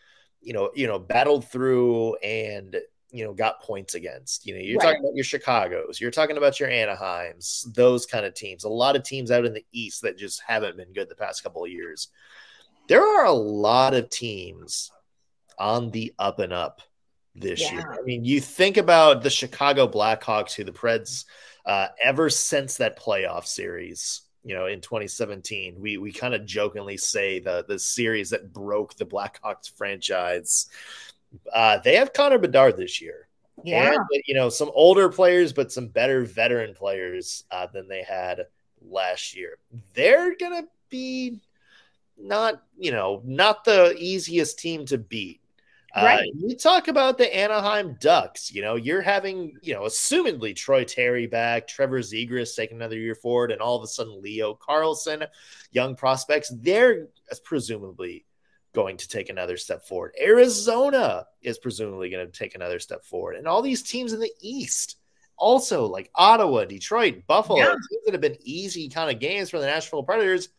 you 0.41 0.53
know, 0.53 0.71
you 0.75 0.87
know, 0.87 0.99
battled 0.99 1.49
through 1.49 2.15
and 2.17 2.77
you 3.11 3.25
know, 3.25 3.33
got 3.33 3.63
points 3.63 3.95
against. 3.95 4.47
You 4.47 4.55
know, 4.55 4.61
you're 4.61 4.79
Right. 4.79 4.87
talking 4.89 5.01
about 5.01 5.15
your 5.15 5.25
Chicago's, 5.25 6.01
you're 6.01 6.11
talking 6.11 6.37
about 6.37 6.61
your 6.61 6.69
Anaheims, 6.69 7.73
those 7.75 8.05
kind 8.05 8.27
of 8.27 8.35
teams. 8.35 8.65
A 8.65 8.69
lot 8.69 8.95
of 8.97 9.03
teams 9.05 9.31
out 9.31 9.45
in 9.47 9.55
the 9.55 9.65
East 9.73 10.03
that 10.03 10.19
just 10.19 10.43
haven't 10.47 10.77
been 10.77 10.93
good 10.93 11.09
the 11.09 11.15
past 11.15 11.43
couple 11.43 11.65
of 11.65 11.71
years. 11.71 12.09
There 12.89 13.03
are 13.03 13.25
a 13.25 13.33
lot 13.33 13.95
of 13.95 14.11
teams 14.11 14.91
on 15.59 15.91
the 15.91 16.13
up 16.19 16.39
and 16.41 16.53
up 16.53 16.83
this 17.35 17.61
Yeah. 17.61 17.73
year. 17.73 17.93
I 17.99 18.03
mean, 18.03 18.25
you 18.25 18.41
think 18.41 18.77
about 18.77 19.23
the 19.23 19.31
Chicago 19.31 19.89
Blackhawks, 19.89 20.53
who 20.55 20.65
the 20.65 20.73
Preds, 20.73 21.25
uh, 21.67 21.89
ever 22.03 22.31
since 22.31 22.77
that 22.77 22.99
playoff 22.99 23.47
series, 23.47 24.23
you 24.45 24.55
know, 24.55 24.67
in 24.67 24.81
2017, 24.81 25.81
we 25.81 25.99
we 25.99 26.13
kind 26.13 26.35
of 26.35 26.47
jokingly 26.47 26.97
say 26.97 27.41
the 27.41 27.65
the 27.67 27.79
series 27.79 28.31
that 28.31 28.53
broke 28.53 28.95
the 28.95 29.05
Blackhawks 29.05 29.71
franchise. 29.77 30.69
Uh, 31.53 31.79
they 31.79 31.97
have 31.97 32.13
Connor 32.13 32.39
Bedard 32.39 32.77
this 32.77 33.03
year. 33.03 33.27
Yeah. 33.65 33.95
And, 33.95 33.99
you 34.27 34.35
know, 34.35 34.49
some 34.49 34.71
older 34.75 35.09
players, 35.09 35.53
but 35.53 35.73
some 35.73 35.89
better 35.89 36.25
veteran 36.25 36.75
players 36.75 37.45
uh, 37.51 37.67
than 37.73 37.89
they 37.89 38.03
had 38.03 38.47
last 38.89 39.37
year. 39.37 39.59
They're 39.95 40.37
going 40.37 40.63
to 40.63 40.69
be 40.89 41.41
not, 42.17 42.63
you 42.79 42.93
know, 42.93 43.23
not 43.25 43.65
the 43.65 43.95
easiest 43.99 44.59
team 44.59 44.87
to 44.87 44.99
beat. 44.99 45.41
Right. 45.97 46.21
Uh, 46.21 46.49
you 46.49 46.57
talk 46.57 46.89
about 46.89 47.17
the 47.17 47.35
Anaheim 47.35 47.97
Ducks. 48.01 48.53
You 48.53 48.63
know, 48.63 48.77
you're 48.77 49.01
having, 49.01 49.57
you 49.63 49.73
know, 49.73 49.83
assumedly 49.83 50.55
Troy 50.55 50.85
Terry 50.85 51.27
back, 51.27 51.67
Trevor 51.67 52.01
Zegras 52.01 52.55
taking 52.55 52.77
another 52.77 52.99
year 52.99 53.15
forward, 53.15 53.51
and 53.51 53.63
all 53.63 53.77
of 53.77 53.83
a 53.83 53.87
sudden 53.87 54.21
Leo 54.21 54.55
Carlsson, 54.55 55.27
young 55.73 55.97
prospects. 55.97 56.53
They're 56.55 57.09
presumably 57.45 58.27
going 58.75 58.99
to 58.99 59.09
take 59.09 59.31
another 59.31 59.57
step 59.57 59.87
forward. 59.87 60.13
Arizona 60.21 61.27
is 61.41 61.59
presumably 61.59 62.11
going 62.11 62.27
to 62.27 62.39
take 62.39 62.55
another 62.55 62.79
step 62.79 63.03
forward. 63.05 63.37
And 63.37 63.49
all 63.49 63.63
these 63.63 63.83
teams 63.83 64.13
in 64.13 64.21
the 64.21 64.33
East, 64.41 64.99
also 65.39 65.87
like 65.87 66.11
Ottawa, 66.15 66.67
Detroit, 66.67 67.23
Buffalo, 67.27 67.59
yeah. 67.59 67.71
teams 67.71 68.05
that 68.05 68.13
have 68.13 68.21
been 68.21 68.37
easy 68.43 68.91
kind 68.91 69.11
of 69.11 69.19
games 69.19 69.49
for 69.49 69.61
the 69.61 69.67
Nashville 69.67 70.03
Predators, 70.03 70.51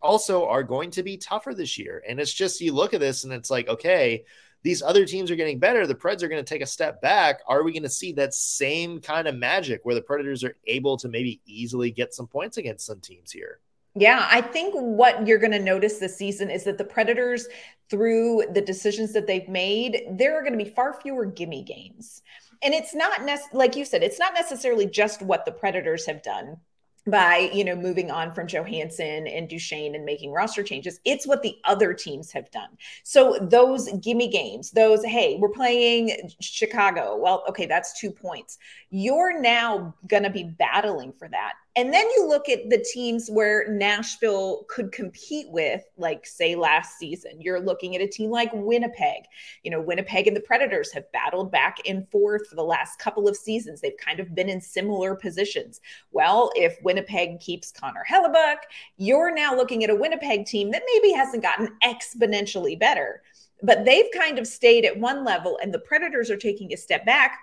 also 0.00 0.46
are 0.48 0.64
going 0.64 0.90
to 0.90 1.04
be 1.04 1.16
tougher 1.16 1.54
this 1.54 1.78
year. 1.78 2.02
And 2.08 2.18
it's 2.18 2.32
just 2.32 2.60
you 2.60 2.72
look 2.72 2.94
at 2.94 3.00
this 3.00 3.22
and 3.22 3.32
it's 3.32 3.50
like, 3.50 3.68
okay, 3.68 4.24
these 4.62 4.82
other 4.82 5.04
teams 5.04 5.30
are 5.30 5.36
getting 5.36 5.58
better. 5.58 5.86
The 5.86 5.94
Preds 5.94 6.22
are 6.22 6.28
going 6.28 6.42
to 6.42 6.48
take 6.48 6.62
a 6.62 6.66
step 6.66 7.00
back. 7.00 7.40
Are 7.46 7.62
we 7.62 7.72
going 7.72 7.82
to 7.82 7.88
see 7.88 8.12
that 8.12 8.34
same 8.34 9.00
kind 9.00 9.26
of 9.26 9.34
magic 9.34 9.80
where 9.84 9.94
the 9.94 10.02
Predators 10.02 10.44
are 10.44 10.56
able 10.66 10.96
to 10.98 11.08
maybe 11.08 11.40
easily 11.46 11.90
get 11.90 12.14
some 12.14 12.26
points 12.26 12.56
against 12.56 12.86
some 12.86 13.00
teams 13.00 13.32
here? 13.32 13.58
Yeah, 13.94 14.26
I 14.30 14.40
think 14.40 14.72
what 14.74 15.26
you're 15.26 15.38
going 15.38 15.52
to 15.52 15.58
notice 15.58 15.98
this 15.98 16.16
season 16.16 16.50
is 16.50 16.64
that 16.64 16.78
the 16.78 16.84
Predators, 16.84 17.46
through 17.90 18.44
the 18.54 18.62
decisions 18.62 19.12
that 19.12 19.26
they've 19.26 19.48
made, 19.48 20.04
there 20.12 20.38
are 20.38 20.42
going 20.42 20.56
to 20.56 20.64
be 20.64 20.70
far 20.70 20.98
fewer 21.00 21.26
gimme 21.26 21.62
games. 21.62 22.22
And 22.62 22.72
it's 22.72 22.94
not, 22.94 23.24
nec- 23.24 23.52
like 23.52 23.76
you 23.76 23.84
said, 23.84 24.02
it's 24.02 24.18
not 24.18 24.32
necessarily 24.32 24.86
just 24.86 25.20
what 25.20 25.44
the 25.44 25.52
Predators 25.52 26.06
have 26.06 26.22
done 26.22 26.56
by 27.06 27.50
you 27.52 27.64
know 27.64 27.74
moving 27.74 28.10
on 28.10 28.32
from 28.32 28.46
Johansen 28.46 29.26
and 29.26 29.48
Duchene 29.48 29.94
and 29.94 30.04
making 30.04 30.32
roster 30.32 30.62
changes. 30.62 31.00
It's 31.04 31.26
what 31.26 31.42
the 31.42 31.56
other 31.64 31.92
teams 31.94 32.30
have 32.32 32.50
done. 32.50 32.68
So 33.02 33.38
those 33.40 33.90
gimme 34.00 34.28
games, 34.28 34.70
those 34.70 35.04
hey, 35.04 35.36
we're 35.40 35.48
playing 35.48 36.30
Chicago. 36.40 37.16
Well, 37.16 37.44
okay, 37.48 37.66
that's 37.66 37.98
two 37.98 38.10
points. 38.10 38.58
You're 38.90 39.40
now 39.40 39.94
to 40.22 40.30
be 40.30 40.44
battling 40.44 41.12
for 41.12 41.28
that. 41.28 41.54
And 41.74 41.92
then 41.92 42.06
you 42.10 42.28
look 42.28 42.50
at 42.50 42.68
the 42.68 42.84
teams 42.92 43.30
where 43.30 43.66
Nashville 43.72 44.64
could 44.68 44.92
compete 44.92 45.46
with, 45.50 45.82
like, 45.96 46.26
say, 46.26 46.54
last 46.54 46.98
season. 46.98 47.40
You're 47.40 47.60
looking 47.60 47.96
at 47.96 48.02
a 48.02 48.06
team 48.06 48.30
like 48.30 48.50
Winnipeg. 48.52 49.22
You 49.62 49.70
know, 49.70 49.80
Winnipeg 49.80 50.26
and 50.26 50.36
the 50.36 50.42
Predators 50.42 50.92
have 50.92 51.10
battled 51.12 51.50
back 51.50 51.78
and 51.88 52.06
forth 52.10 52.46
for 52.46 52.56
the 52.56 52.62
last 52.62 52.98
couple 52.98 53.26
of 53.26 53.36
seasons. 53.36 53.80
They've 53.80 53.96
kind 53.96 54.20
of 54.20 54.34
been 54.34 54.50
in 54.50 54.60
similar 54.60 55.14
positions. 55.14 55.80
Well, 56.10 56.50
if 56.56 56.76
Winnipeg 56.82 57.40
keeps 57.40 57.72
Connor 57.72 58.04
Hellebuyck, 58.06 58.58
you're 58.98 59.34
now 59.34 59.56
looking 59.56 59.82
at 59.82 59.88
a 59.88 59.96
Winnipeg 59.96 60.44
team 60.44 60.70
that 60.72 60.82
maybe 60.92 61.14
hasn't 61.14 61.42
gotten 61.42 61.70
exponentially 61.82 62.78
better, 62.78 63.22
but 63.62 63.86
they've 63.86 64.10
kind 64.14 64.38
of 64.38 64.46
stayed 64.46 64.84
at 64.84 64.98
one 64.98 65.24
level, 65.24 65.58
and 65.62 65.72
the 65.72 65.78
Predators 65.78 66.30
are 66.30 66.36
taking 66.36 66.72
a 66.72 66.76
step 66.76 67.06
back 67.06 67.38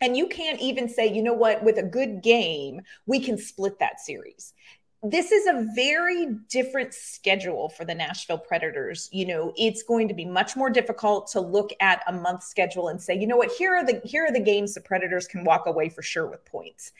and 0.00 0.16
you 0.16 0.28
can't 0.28 0.60
even 0.60 0.88
say, 0.88 1.12
you 1.12 1.22
know 1.22 1.34
what, 1.34 1.62
with 1.62 1.78
a 1.78 1.82
good 1.82 2.22
game, 2.22 2.82
we 3.06 3.20
can 3.20 3.36
split 3.38 3.78
that 3.78 4.00
series. 4.00 4.54
This 5.02 5.32
is 5.32 5.46
a 5.46 5.66
very 5.74 6.26
different 6.50 6.92
schedule 6.92 7.70
for 7.70 7.86
the 7.86 7.94
Nashville 7.94 8.38
Predators. 8.38 9.08
You 9.12 9.26
know, 9.26 9.54
it's 9.56 9.82
going 9.82 10.08
to 10.08 10.14
be 10.14 10.26
much 10.26 10.56
more 10.56 10.68
difficult 10.68 11.28
to 11.32 11.40
look 11.40 11.70
at 11.80 12.02
a 12.06 12.12
month 12.12 12.42
schedule 12.42 12.88
and 12.88 13.00
say, 13.00 13.18
you 13.18 13.26
know 13.26 13.38
what, 13.38 13.50
here 13.50 13.74
are 13.74 13.84
the 13.84 14.02
here 14.04 14.26
are 14.26 14.32
the 14.32 14.40
games 14.40 14.74
the 14.74 14.80
Predators 14.82 15.26
can 15.26 15.44
walk 15.44 15.66
away 15.66 15.88
for 15.88 16.02
sure 16.02 16.26
with 16.26 16.44
points. 16.44 16.92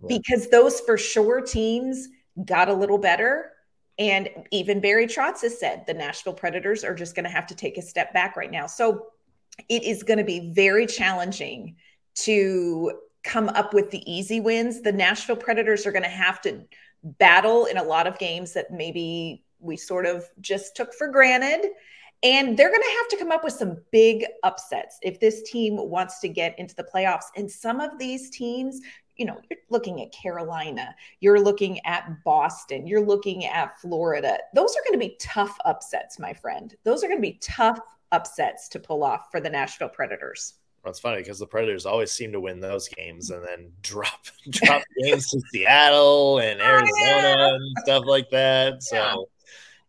Right. 0.00 0.20
Because 0.22 0.48
those 0.50 0.80
for 0.80 0.96
sure 0.96 1.40
teams 1.40 2.08
got 2.44 2.68
a 2.68 2.74
little 2.74 2.98
better 2.98 3.50
and 3.98 4.28
even 4.52 4.80
Barry 4.80 5.06
Trotz 5.06 5.42
has 5.42 5.58
said 5.58 5.84
the 5.86 5.94
Nashville 5.94 6.32
Predators 6.32 6.84
are 6.84 6.94
just 6.94 7.14
going 7.14 7.24
to 7.24 7.30
have 7.30 7.46
to 7.48 7.54
take 7.54 7.78
a 7.78 7.82
step 7.82 8.12
back 8.12 8.36
right 8.36 8.50
now. 8.50 8.66
So 8.66 9.06
it 9.68 9.82
is 9.82 10.04
going 10.04 10.18
to 10.18 10.24
be 10.24 10.52
very 10.54 10.86
challenging 10.86 11.76
to 12.24 12.92
come 13.24 13.48
up 13.50 13.74
with 13.74 13.90
the 13.90 14.10
easy 14.10 14.40
wins. 14.40 14.80
The 14.80 14.92
Nashville 14.92 15.36
Predators 15.36 15.86
are 15.86 15.92
going 15.92 16.04
to 16.04 16.08
have 16.08 16.40
to 16.42 16.64
battle 17.02 17.66
in 17.66 17.76
a 17.76 17.82
lot 17.82 18.06
of 18.06 18.18
games 18.18 18.52
that 18.54 18.72
maybe 18.72 19.44
we 19.60 19.76
sort 19.76 20.06
of 20.06 20.24
just 20.40 20.76
took 20.76 20.94
for 20.94 21.08
granted. 21.08 21.70
And 22.24 22.56
they're 22.56 22.70
going 22.70 22.82
to 22.82 22.96
have 22.98 23.08
to 23.08 23.16
come 23.16 23.30
up 23.30 23.44
with 23.44 23.52
some 23.52 23.76
big 23.92 24.24
upsets 24.42 24.98
if 25.02 25.20
this 25.20 25.42
team 25.48 25.76
wants 25.76 26.18
to 26.20 26.28
get 26.28 26.58
into 26.58 26.74
the 26.74 26.82
playoffs. 26.92 27.26
And 27.36 27.48
some 27.48 27.78
of 27.78 27.96
these 27.96 28.30
teams, 28.30 28.80
you 29.16 29.24
know, 29.24 29.40
you're 29.48 29.60
looking 29.70 30.02
at 30.02 30.10
Carolina, 30.10 30.94
you're 31.20 31.40
looking 31.40 31.78
at 31.86 32.24
Boston, 32.24 32.88
you're 32.88 33.04
looking 33.04 33.44
at 33.44 33.78
Florida. 33.80 34.36
Those 34.52 34.74
are 34.74 34.82
going 34.88 34.98
to 34.98 35.06
be 35.06 35.16
tough 35.20 35.56
upsets, 35.64 36.18
my 36.18 36.32
friend. 36.32 36.74
Those 36.82 37.04
are 37.04 37.08
going 37.08 37.18
to 37.18 37.28
be 37.28 37.38
tough 37.40 37.78
upsets 38.10 38.68
to 38.70 38.80
pull 38.80 39.04
off 39.04 39.30
for 39.30 39.40
the 39.40 39.50
Nashville 39.50 39.88
Predators. 39.88 40.54
Well, 40.82 40.90
it's 40.90 41.00
funny 41.00 41.18
because 41.18 41.38
the 41.38 41.46
Predators 41.46 41.86
always 41.86 42.12
seem 42.12 42.32
to 42.32 42.40
win 42.40 42.60
those 42.60 42.88
games 42.88 43.30
and 43.30 43.44
then 43.44 43.72
drop 43.82 44.26
drop 44.48 44.82
games 45.02 45.28
to 45.30 45.40
Seattle 45.52 46.38
and 46.38 46.60
Arizona 46.60 47.54
and 47.54 47.76
stuff 47.84 48.04
like 48.06 48.30
that. 48.30 48.82
So, 48.88 49.28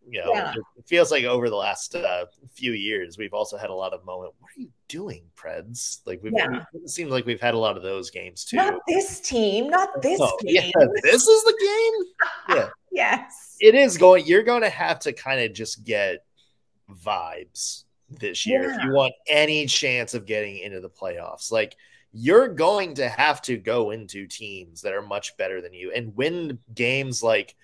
you 0.08 0.22
know, 0.22 0.34
yeah. 0.34 0.54
it 0.78 0.88
feels 0.88 1.12
like 1.12 1.24
over 1.24 1.50
the 1.50 1.56
last 1.56 1.96
uh, 1.96 2.26
few 2.54 2.72
years, 2.72 3.18
we've 3.18 3.34
also 3.34 3.58
had 3.58 3.70
a 3.70 3.74
lot 3.74 3.94
of 3.94 4.04
moment. 4.04 4.34
What 4.40 4.50
are 4.50 4.62
you 4.62 4.70
doing, 4.88 5.24
Preds? 5.38 6.00
Like 6.06 6.22
we've 6.24 6.34
yeah. 6.36 6.66
it 6.74 6.90
seems 6.90 7.12
like 7.12 7.26
we've 7.26 7.40
had 7.40 7.54
a 7.54 7.58
lot 7.58 7.78
of 7.78 7.84
those 7.84 8.10
games 8.10 8.44
too. 8.44 8.58
Not 8.58 8.80
this 8.88 9.20
team, 9.20 9.70
not 9.70 10.02
this 10.02 10.20
oh, 10.22 10.38
game. 10.42 10.72
Yeah, 10.76 10.88
this 11.04 11.28
is 11.28 11.44
the 11.44 11.58
game. 11.62 12.58
Yeah. 12.58 12.70
yes. 12.92 13.56
It 13.60 13.76
is 13.76 13.98
going. 13.98 14.26
You're 14.26 14.44
going 14.44 14.64
to 14.64 14.70
have 14.70 15.00
to 15.02 15.14
kind 15.14 15.40
of 15.40 15.54
just 15.54 15.84
get 15.84 16.26
vibes 16.92 17.84
this 18.10 18.46
year 18.46 18.70
yeah. 18.70 18.76
if 18.76 18.84
you 18.84 18.94
want 18.94 19.14
any 19.28 19.66
chance 19.66 20.14
of 20.14 20.26
getting 20.26 20.58
into 20.58 20.80
the 20.80 20.90
playoffs. 20.90 21.52
Like 21.52 21.76
you're 22.12 22.48
going 22.48 22.96
to 22.96 23.08
have 23.08 23.42
to 23.44 23.58
go 23.58 23.92
into 23.92 24.28
teams 24.28 24.82
that 24.82 24.94
are 24.94 25.02
much 25.02 25.38
better 25.38 25.62
than 25.62 25.74
you 25.74 25.92
and 25.92 26.16
win 26.16 26.58
games 26.74 27.22
like 27.22 27.56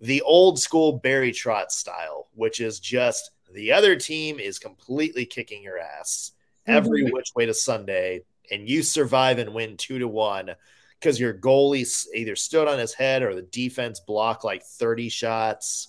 the 0.00 0.22
old 0.22 0.58
school 0.58 0.98
Barry 0.98 1.32
Trotz 1.32 1.72
style, 1.72 2.28
which 2.34 2.60
is 2.60 2.80
just 2.80 3.30
the 3.52 3.72
other 3.72 3.96
team 3.96 4.38
is 4.38 4.58
completely 4.58 5.24
kicking 5.24 5.62
your 5.62 5.78
ass 5.78 6.32
mm-hmm. 6.66 6.76
every 6.76 7.10
which 7.10 7.30
way 7.34 7.46
to 7.46 7.54
Sunday, 7.54 8.22
and 8.50 8.68
you 8.68 8.82
survive 8.82 9.38
and 9.38 9.54
win 9.54 9.76
two 9.76 9.98
to 9.98 10.08
one 10.08 10.54
because 11.00 11.18
your 11.18 11.34
goalie 11.34 12.06
either 12.14 12.36
stood 12.36 12.68
on 12.68 12.78
his 12.78 12.94
head 12.94 13.22
or 13.22 13.34
the 13.34 13.42
defense 13.42 14.00
blocked 14.00 14.44
like 14.44 14.62
30 14.62 15.08
shots. 15.08 15.88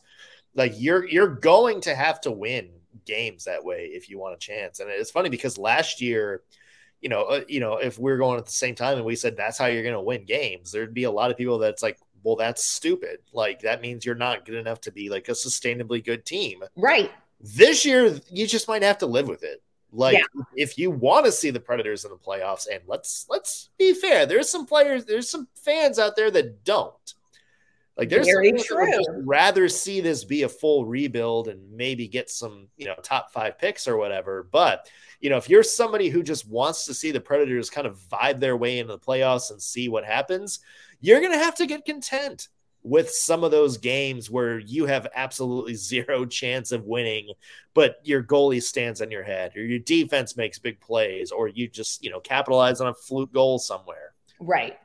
Like 0.53 0.73
you're 0.77 1.05
you're 1.07 1.35
going 1.35 1.81
to 1.81 1.95
have 1.95 2.21
to 2.21 2.31
win 2.31 2.69
games 3.05 3.45
that 3.45 3.63
way 3.63 3.89
if 3.93 4.09
you 4.09 4.19
want 4.19 4.35
a 4.35 4.37
chance. 4.37 4.79
And 4.79 4.89
it's 4.89 5.11
funny 5.11 5.29
because 5.29 5.57
last 5.57 6.01
year, 6.01 6.41
you 7.01 7.09
know, 7.09 7.23
uh, 7.23 7.41
you 7.47 7.59
know, 7.59 7.77
if 7.77 7.99
we're 7.99 8.17
going 8.17 8.39
at 8.39 8.45
the 8.45 8.51
same 8.51 8.75
time 8.75 8.97
and 8.97 9.05
we 9.05 9.15
said 9.15 9.37
that's 9.37 9.57
how 9.57 9.67
you're 9.67 9.83
going 9.83 9.93
to 9.93 10.01
win 10.01 10.25
games, 10.25 10.71
there'd 10.71 10.93
be 10.93 11.03
a 11.03 11.11
lot 11.11 11.31
of 11.31 11.37
people 11.37 11.57
that's 11.59 11.83
like, 11.83 11.99
well, 12.23 12.35
that's 12.35 12.65
stupid. 12.65 13.19
Like 13.33 13.61
that 13.61 13.81
means 13.81 14.05
you're 14.05 14.15
not 14.15 14.45
good 14.45 14.55
enough 14.55 14.81
to 14.81 14.91
be 14.91 15.09
like 15.09 15.29
a 15.29 15.33
sustainably 15.33 16.03
good 16.03 16.25
team. 16.25 16.63
Right. 16.75 17.11
This 17.39 17.85
year, 17.85 18.19
you 18.31 18.47
just 18.47 18.67
might 18.67 18.81
have 18.81 18.97
to 18.99 19.05
live 19.05 19.27
with 19.27 19.43
it. 19.43 19.61
Like 19.91 20.17
yeah. 20.17 20.43
if 20.55 20.77
you 20.77 20.91
want 20.91 21.25
to 21.25 21.31
see 21.31 21.51
the 21.51 21.59
Predators 21.59 22.03
in 22.03 22.11
the 22.11 22.17
playoffs, 22.17 22.67
and 22.71 22.81
let's 22.85 23.25
let's 23.29 23.69
be 23.77 23.93
fair, 23.93 24.25
there's 24.25 24.49
some 24.49 24.65
players, 24.65 25.05
there's 25.05 25.29
some 25.29 25.47
fans 25.55 25.99
out 25.99 26.15
there 26.15 26.29
that 26.31 26.65
don't. 26.65 27.13
Like 27.97 28.09
there's 28.09 28.25
Very 28.25 28.51
true. 28.51 29.23
rather 29.23 29.69
see 29.69 30.01
this 30.01 30.25
be 30.25 30.43
a 30.43 30.49
full 30.49 30.85
rebuild 30.85 31.47
and 31.47 31.71
maybe 31.71 32.07
get 32.07 32.29
some, 32.29 32.67
you 32.75 32.87
know, 32.87 32.95
top 33.01 33.31
five 33.31 33.57
picks 33.57 33.87
or 33.87 33.95
whatever. 33.95 34.47
But 34.51 34.89
you 35.21 35.29
know, 35.29 35.37
if 35.37 35.49
you're 35.49 35.63
somebody 35.63 36.09
who 36.09 36.21
just 36.21 36.47
wants 36.47 36.85
to 36.85 36.93
see 36.93 37.11
the 37.11 37.21
Predators 37.21 37.69
kind 37.69 37.87
of 37.87 37.97
vibe 38.11 38.39
their 38.39 38.57
way 38.57 38.79
into 38.79 38.91
the 38.91 38.99
playoffs 38.99 39.49
and 39.49 39.61
see 39.61 39.87
what 39.87 40.03
happens, 40.03 40.59
you're 40.99 41.21
gonna 41.21 41.37
have 41.37 41.55
to 41.55 41.65
get 41.65 41.85
content 41.85 42.49
with 42.85 43.09
some 43.09 43.43
of 43.43 43.49
those 43.49 43.77
games 43.77 44.29
where 44.29 44.59
you 44.59 44.85
have 44.85 45.07
absolutely 45.15 45.73
zero 45.75 46.25
chance 46.25 46.71
of 46.71 46.85
winning, 46.85 47.29
but 47.73 47.97
your 48.03 48.21
goalie 48.21 48.61
stands 48.61 49.01
on 49.01 49.09
your 49.09 49.23
head, 49.23 49.53
or 49.55 49.61
your 49.61 49.79
defense 49.79 50.37
makes 50.37 50.59
big 50.59 50.79
plays, 50.79 51.31
or 51.31 51.47
you 51.47 51.67
just, 51.67 52.03
you 52.03 52.11
know, 52.11 52.19
capitalize 52.19 52.81
on 52.81 52.87
a 52.87 52.93
fluke 52.93 53.33
goal 53.33 53.57
somewhere. 53.57 54.13
Right. 54.39 54.77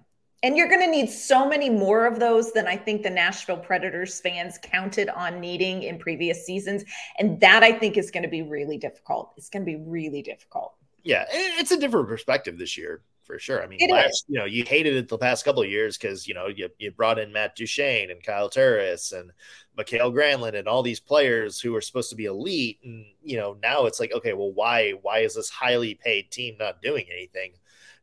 And 0.43 0.57
you're 0.57 0.69
going 0.69 0.81
to 0.81 0.91
need 0.91 1.11
so 1.11 1.47
many 1.47 1.69
more 1.69 2.07
of 2.07 2.19
those 2.19 2.53
than 2.53 2.67
I 2.67 2.77
think 2.77 3.03
the 3.03 3.11
Nashville 3.11 3.59
Predators 3.59 4.21
fans 4.21 4.59
counted 4.63 5.11
on 5.11 5.39
needing 5.39 5.83
in 5.83 5.99
previous 5.99 6.47
seasons. 6.47 6.85
And 7.19 7.39
that 7.41 7.63
I 7.63 7.73
think 7.73 7.99
is 7.99 8.11
going 8.11 8.23
to 8.23 8.29
be 8.29 8.43
really 8.43 8.79
difficult. 8.79 9.35
It's 9.37 9.51
going 9.51 9.65
to 9.65 9.71
be 9.71 9.77
really 9.77 10.23
difficult. 10.23 10.75
Yeah, 11.03 11.27
it's 11.31 11.71
a 11.71 11.79
different 11.79 12.09
perspective 12.09 12.59
this 12.59 12.77
year 12.77 13.03
for 13.31 13.39
sure. 13.39 13.63
I 13.63 13.67
mean, 13.67 13.79
it 13.81 13.91
last, 13.91 14.09
is. 14.09 14.25
you 14.29 14.39
know, 14.39 14.45
you 14.45 14.65
hated 14.65 14.97
it 14.97 15.09
the 15.09 15.17
past 15.17 15.45
couple 15.45 15.63
of 15.63 15.71
years 15.71 15.97
because 15.97 16.27
you 16.27 16.35
know 16.35 16.49
you, 16.49 16.69
you 16.79 16.91
brought 16.91 17.19
in 17.19 17.33
Matt 17.33 17.55
Duchene 17.55 18.11
and 18.11 18.23
Kyle 18.23 18.51
Turris 18.51 19.13
and 19.13 19.31
Mikael 19.77 20.13
Granlund 20.13 20.59
and 20.59 20.67
all 20.67 20.83
these 20.83 21.01
players 21.01 21.61
who 21.61 21.75
are 21.77 21.81
supposed 21.81 22.11
to 22.11 22.17
be 22.17 22.25
elite, 22.25 22.81
and 22.83 23.07
you 23.23 23.37
know 23.37 23.57
now 23.63 23.87
it's 23.87 24.01
like, 24.01 24.13
okay, 24.13 24.33
well, 24.33 24.53
why 24.53 24.93
why 25.03 25.21
is 25.21 25.37
this 25.37 25.49
highly 25.49 25.95
paid 25.95 26.31
team 26.31 26.57
not 26.59 26.83
doing 26.83 27.07
anything? 27.11 27.53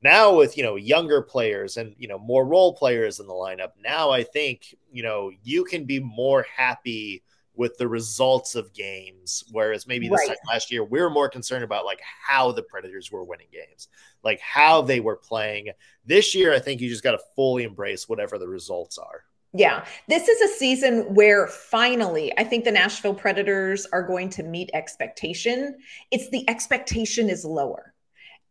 Now 0.03 0.35
with 0.35 0.57
you 0.57 0.63
know 0.63 0.75
younger 0.75 1.21
players 1.21 1.77
and 1.77 1.95
you 1.97 2.07
know 2.07 2.19
more 2.19 2.45
role 2.45 2.73
players 2.73 3.19
in 3.19 3.27
the 3.27 3.33
lineup, 3.33 3.71
now 3.83 4.11
I 4.11 4.23
think 4.23 4.75
you 4.91 5.03
know 5.03 5.31
you 5.43 5.63
can 5.63 5.85
be 5.85 5.99
more 5.99 6.45
happy 6.55 7.23
with 7.57 7.77
the 7.77 7.87
results 7.87 8.55
of 8.55 8.71
games. 8.71 9.43
Whereas 9.51 9.87
maybe 9.87 10.07
this 10.07 10.19
right. 10.19 10.27
time 10.27 10.37
last 10.47 10.71
year, 10.71 10.83
we 10.83 11.01
were 11.01 11.09
more 11.09 11.27
concerned 11.27 11.63
about 11.63 11.85
like 11.85 11.99
how 12.25 12.51
the 12.51 12.63
Predators 12.63 13.11
were 13.11 13.23
winning 13.23 13.47
games, 13.51 13.89
like 14.23 14.39
how 14.39 14.81
they 14.81 14.99
were 14.99 15.15
playing. 15.15 15.69
This 16.05 16.35
year, 16.35 16.53
I 16.53 16.59
think 16.59 16.79
you 16.79 16.87
just 16.87 17.03
got 17.03 17.11
to 17.11 17.19
fully 17.35 17.63
embrace 17.63 18.07
whatever 18.07 18.37
the 18.37 18.47
results 18.47 18.97
are. 18.97 19.23
Yeah, 19.53 19.85
this 20.07 20.27
is 20.27 20.41
a 20.41 20.53
season 20.53 21.13
where 21.15 21.47
finally 21.47 22.31
I 22.37 22.43
think 22.43 22.63
the 22.63 22.71
Nashville 22.71 23.15
Predators 23.15 23.87
are 23.91 24.03
going 24.03 24.29
to 24.31 24.43
meet 24.43 24.69
expectation. 24.73 25.77
It's 26.11 26.29
the 26.29 26.47
expectation 26.49 27.29
is 27.29 27.43
lower. 27.43 27.93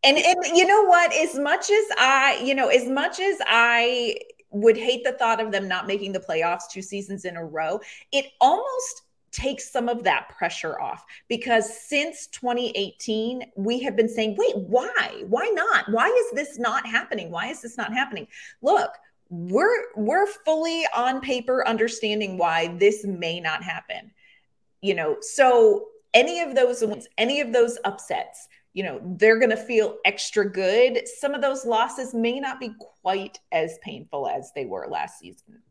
And 0.07 0.17
and 0.17 0.57
you 0.57 0.65
know 0.65 0.83
what, 0.83 1.13
as 1.13 1.37
much 1.37 1.69
as 1.69 1.85
I, 1.97 2.41
you 2.41 2.55
know, 2.55 2.69
as 2.69 2.87
much 2.87 3.19
as 3.19 3.37
I 3.45 4.15
would 4.51 4.77
hate 4.77 5.03
the 5.03 5.11
thought 5.11 5.41
of 5.41 5.51
them 5.51 5.67
not 5.67 5.85
making 5.85 6.13
the 6.13 6.19
playoffs 6.19 6.69
two 6.71 6.81
seasons 6.81 7.25
in 7.25 7.35
a 7.35 7.43
row, 7.43 7.81
it 8.13 8.27
almost 8.39 9.03
takes 9.33 9.69
some 9.69 9.89
of 9.89 10.03
that 10.03 10.29
pressure 10.29 10.79
off 10.79 11.03
because 11.27 11.77
since 11.89 12.27
2018 12.27 13.43
we 13.57 13.79
have 13.81 13.97
been 13.97 14.07
saying 14.07 14.35
wait 14.37 14.55
why? 14.55 15.23
Why 15.27 15.51
not? 15.53 15.91
Why 15.91 16.07
is 16.07 16.31
this 16.33 16.57
not 16.57 16.87
happening? 16.87 17.29
Why 17.29 17.47
is 17.47 17.61
this 17.61 17.77
not 17.77 17.93
happening? 17.93 18.27
Look 18.61 18.91
we're 19.29 19.93
we're 19.97 20.25
fully 20.25 20.85
on 20.95 21.19
paper 21.19 21.67
understanding 21.67 22.37
why 22.37 22.73
this 22.79 23.03
may 23.03 23.41
not 23.41 23.61
happen 23.61 24.11
you 24.81 24.93
know? 24.93 25.17
So 25.21 25.87
any 26.13 26.39
of 26.39 26.55
those 26.55 26.83
any 27.17 27.41
of 27.41 27.51
those 27.51 27.77
upsets 27.83 28.47
you 28.77 28.83
know 28.83 29.01
they're 29.17 29.39
going 29.39 29.49
to 29.49 29.57
feel 29.57 29.97
extra 30.05 30.47
good. 30.47 31.07
Some 31.07 31.33
of 31.33 31.41
those 31.41 31.65
losses 31.65 32.13
may 32.13 32.39
not 32.39 32.59
be 32.59 32.75
quite 33.01 33.39
as 33.51 33.79
painful 33.81 34.27
as 34.27 34.51
they 34.53 34.65
were 34.65 34.87
last 34.87 35.17
season. 35.17 35.63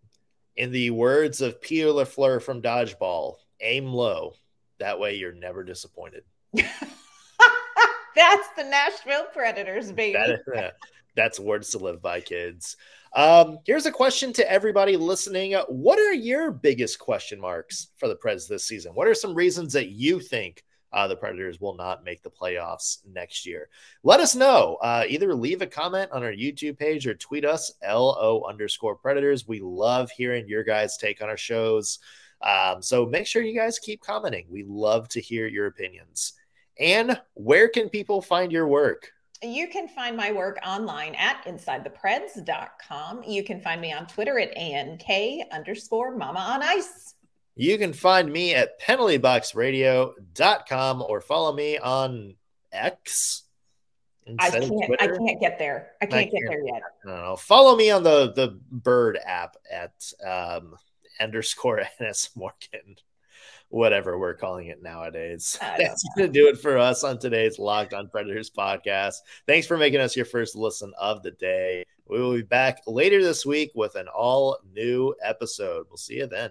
In 0.56 0.72
the 0.72 0.90
words 0.90 1.40
of 1.40 1.62
Pierre 1.62 1.88
Lafleur 1.88 2.42
from 2.42 2.60
Dodgeball 2.60 3.36
aim 3.60 3.86
low 3.86 4.32
that 4.80 4.98
way 4.98 5.14
you're 5.14 5.32
never 5.32 5.62
disappointed. 5.62 6.24
That's 6.52 8.48
the 8.56 8.64
Nashville 8.64 9.26
Predators 9.32 9.92
baby. 9.92 10.18
That 10.54 10.74
that's 11.14 11.38
words 11.38 11.70
to 11.70 11.78
live 11.78 12.02
by 12.02 12.20
kids. 12.20 12.76
Um, 13.14 13.60
here's 13.64 13.86
a 13.86 13.92
question 13.92 14.32
to 14.32 14.50
everybody 14.50 14.96
listening. 14.96 15.54
What 15.68 16.00
are 16.00 16.12
your 16.12 16.50
biggest 16.50 16.98
question 16.98 17.40
marks 17.40 17.88
for 17.98 18.08
the 18.08 18.16
Preds 18.16 18.48
this 18.48 18.64
season? 18.64 18.94
What 18.94 19.06
are 19.06 19.14
some 19.14 19.32
reasons 19.32 19.72
that 19.74 19.90
you 19.90 20.18
think 20.18 20.64
uh, 20.96 21.06
the 21.06 21.14
Predators 21.14 21.60
will 21.60 21.76
not 21.76 22.04
make 22.04 22.22
the 22.22 22.30
playoffs 22.30 23.06
next 23.06 23.46
year? 23.46 23.68
Let 24.02 24.18
us 24.18 24.34
know. 24.34 24.78
Uh, 24.80 25.04
either 25.06 25.34
leave 25.34 25.60
a 25.60 25.66
comment 25.66 26.10
on 26.10 26.24
our 26.24 26.32
YouTube 26.32 26.78
page 26.78 27.06
or 27.06 27.14
tweet 27.14 27.44
us 27.44 27.70
LO 27.86 28.44
underscore 28.48 28.96
Predators. 28.96 29.46
We 29.46 29.60
love 29.60 30.10
hearing 30.10 30.48
your 30.48 30.64
guys' 30.64 30.96
take 30.96 31.20
on 31.20 31.28
our 31.28 31.36
shows. 31.36 31.98
Um, 32.40 32.80
so 32.80 33.04
make 33.04 33.26
sure 33.26 33.42
you 33.42 33.54
guys 33.54 33.78
keep 33.78 34.00
commenting. 34.00 34.46
We 34.48 34.64
love 34.66 35.08
to 35.10 35.20
hear 35.20 35.46
your 35.46 35.66
opinions. 35.66 36.32
And 36.80 37.20
where 37.34 37.68
can 37.68 37.90
people 37.90 38.22
find 38.22 38.50
your 38.50 38.66
work? 38.66 39.12
You 39.42 39.68
can 39.68 39.88
find 39.88 40.16
my 40.16 40.32
work 40.32 40.58
online 40.66 41.14
at 41.16 41.44
insidethepreds.com. 41.44 43.22
You 43.24 43.44
can 43.44 43.60
find 43.60 43.82
me 43.82 43.92
on 43.92 44.06
Twitter 44.06 44.38
at 44.38 44.56
ANK 44.56 45.04
underscore 45.52 46.16
mama 46.16 46.40
on 46.40 46.62
ice. 46.62 47.15
You 47.56 47.78
can 47.78 47.94
find 47.94 48.30
me 48.30 48.54
at 48.54 48.78
penaltyboxradio.com 48.80 51.02
or 51.02 51.20
follow 51.22 51.52
me 51.52 51.78
on 51.78 52.36
X. 52.70 53.44
I 54.38 54.50
can't, 54.50 54.70
I 55.00 55.06
can't 55.06 55.40
get 55.40 55.58
there. 55.58 55.92
I 56.02 56.06
can't, 56.06 56.14
I 56.14 56.24
can't 56.24 56.32
get 56.32 56.42
there 56.48 56.66
yet. 56.66 56.82
No, 57.04 57.36
follow 57.36 57.76
me 57.76 57.90
on 57.90 58.02
the, 58.02 58.32
the 58.32 58.58
Bird 58.70 59.18
app 59.24 59.56
at 59.70 59.92
um, 60.26 60.74
underscore 61.20 61.82
NS 62.00 62.30
Morgan 62.36 62.96
whatever 63.68 64.18
we're 64.18 64.34
calling 64.34 64.68
it 64.68 64.82
nowadays. 64.82 65.56
That's 65.60 66.04
going 66.16 66.28
to 66.28 66.32
do 66.32 66.48
it 66.48 66.58
for 66.58 66.78
us 66.78 67.04
on 67.04 67.18
today's 67.18 67.58
Locked 67.58 67.94
on 67.94 68.08
Predators 68.08 68.50
podcast. 68.50 69.16
Thanks 69.46 69.66
for 69.66 69.76
making 69.76 70.00
us 70.00 70.16
your 70.16 70.24
first 70.24 70.56
listen 70.56 70.92
of 70.98 71.22
the 71.22 71.32
day. 71.32 71.84
We 72.08 72.20
will 72.20 72.34
be 72.34 72.42
back 72.42 72.82
later 72.86 73.22
this 73.22 73.44
week 73.44 73.72
with 73.74 73.96
an 73.96 74.08
all 74.08 74.58
new 74.72 75.14
episode. 75.22 75.86
We'll 75.88 75.96
see 75.96 76.18
you 76.18 76.26
then. 76.26 76.50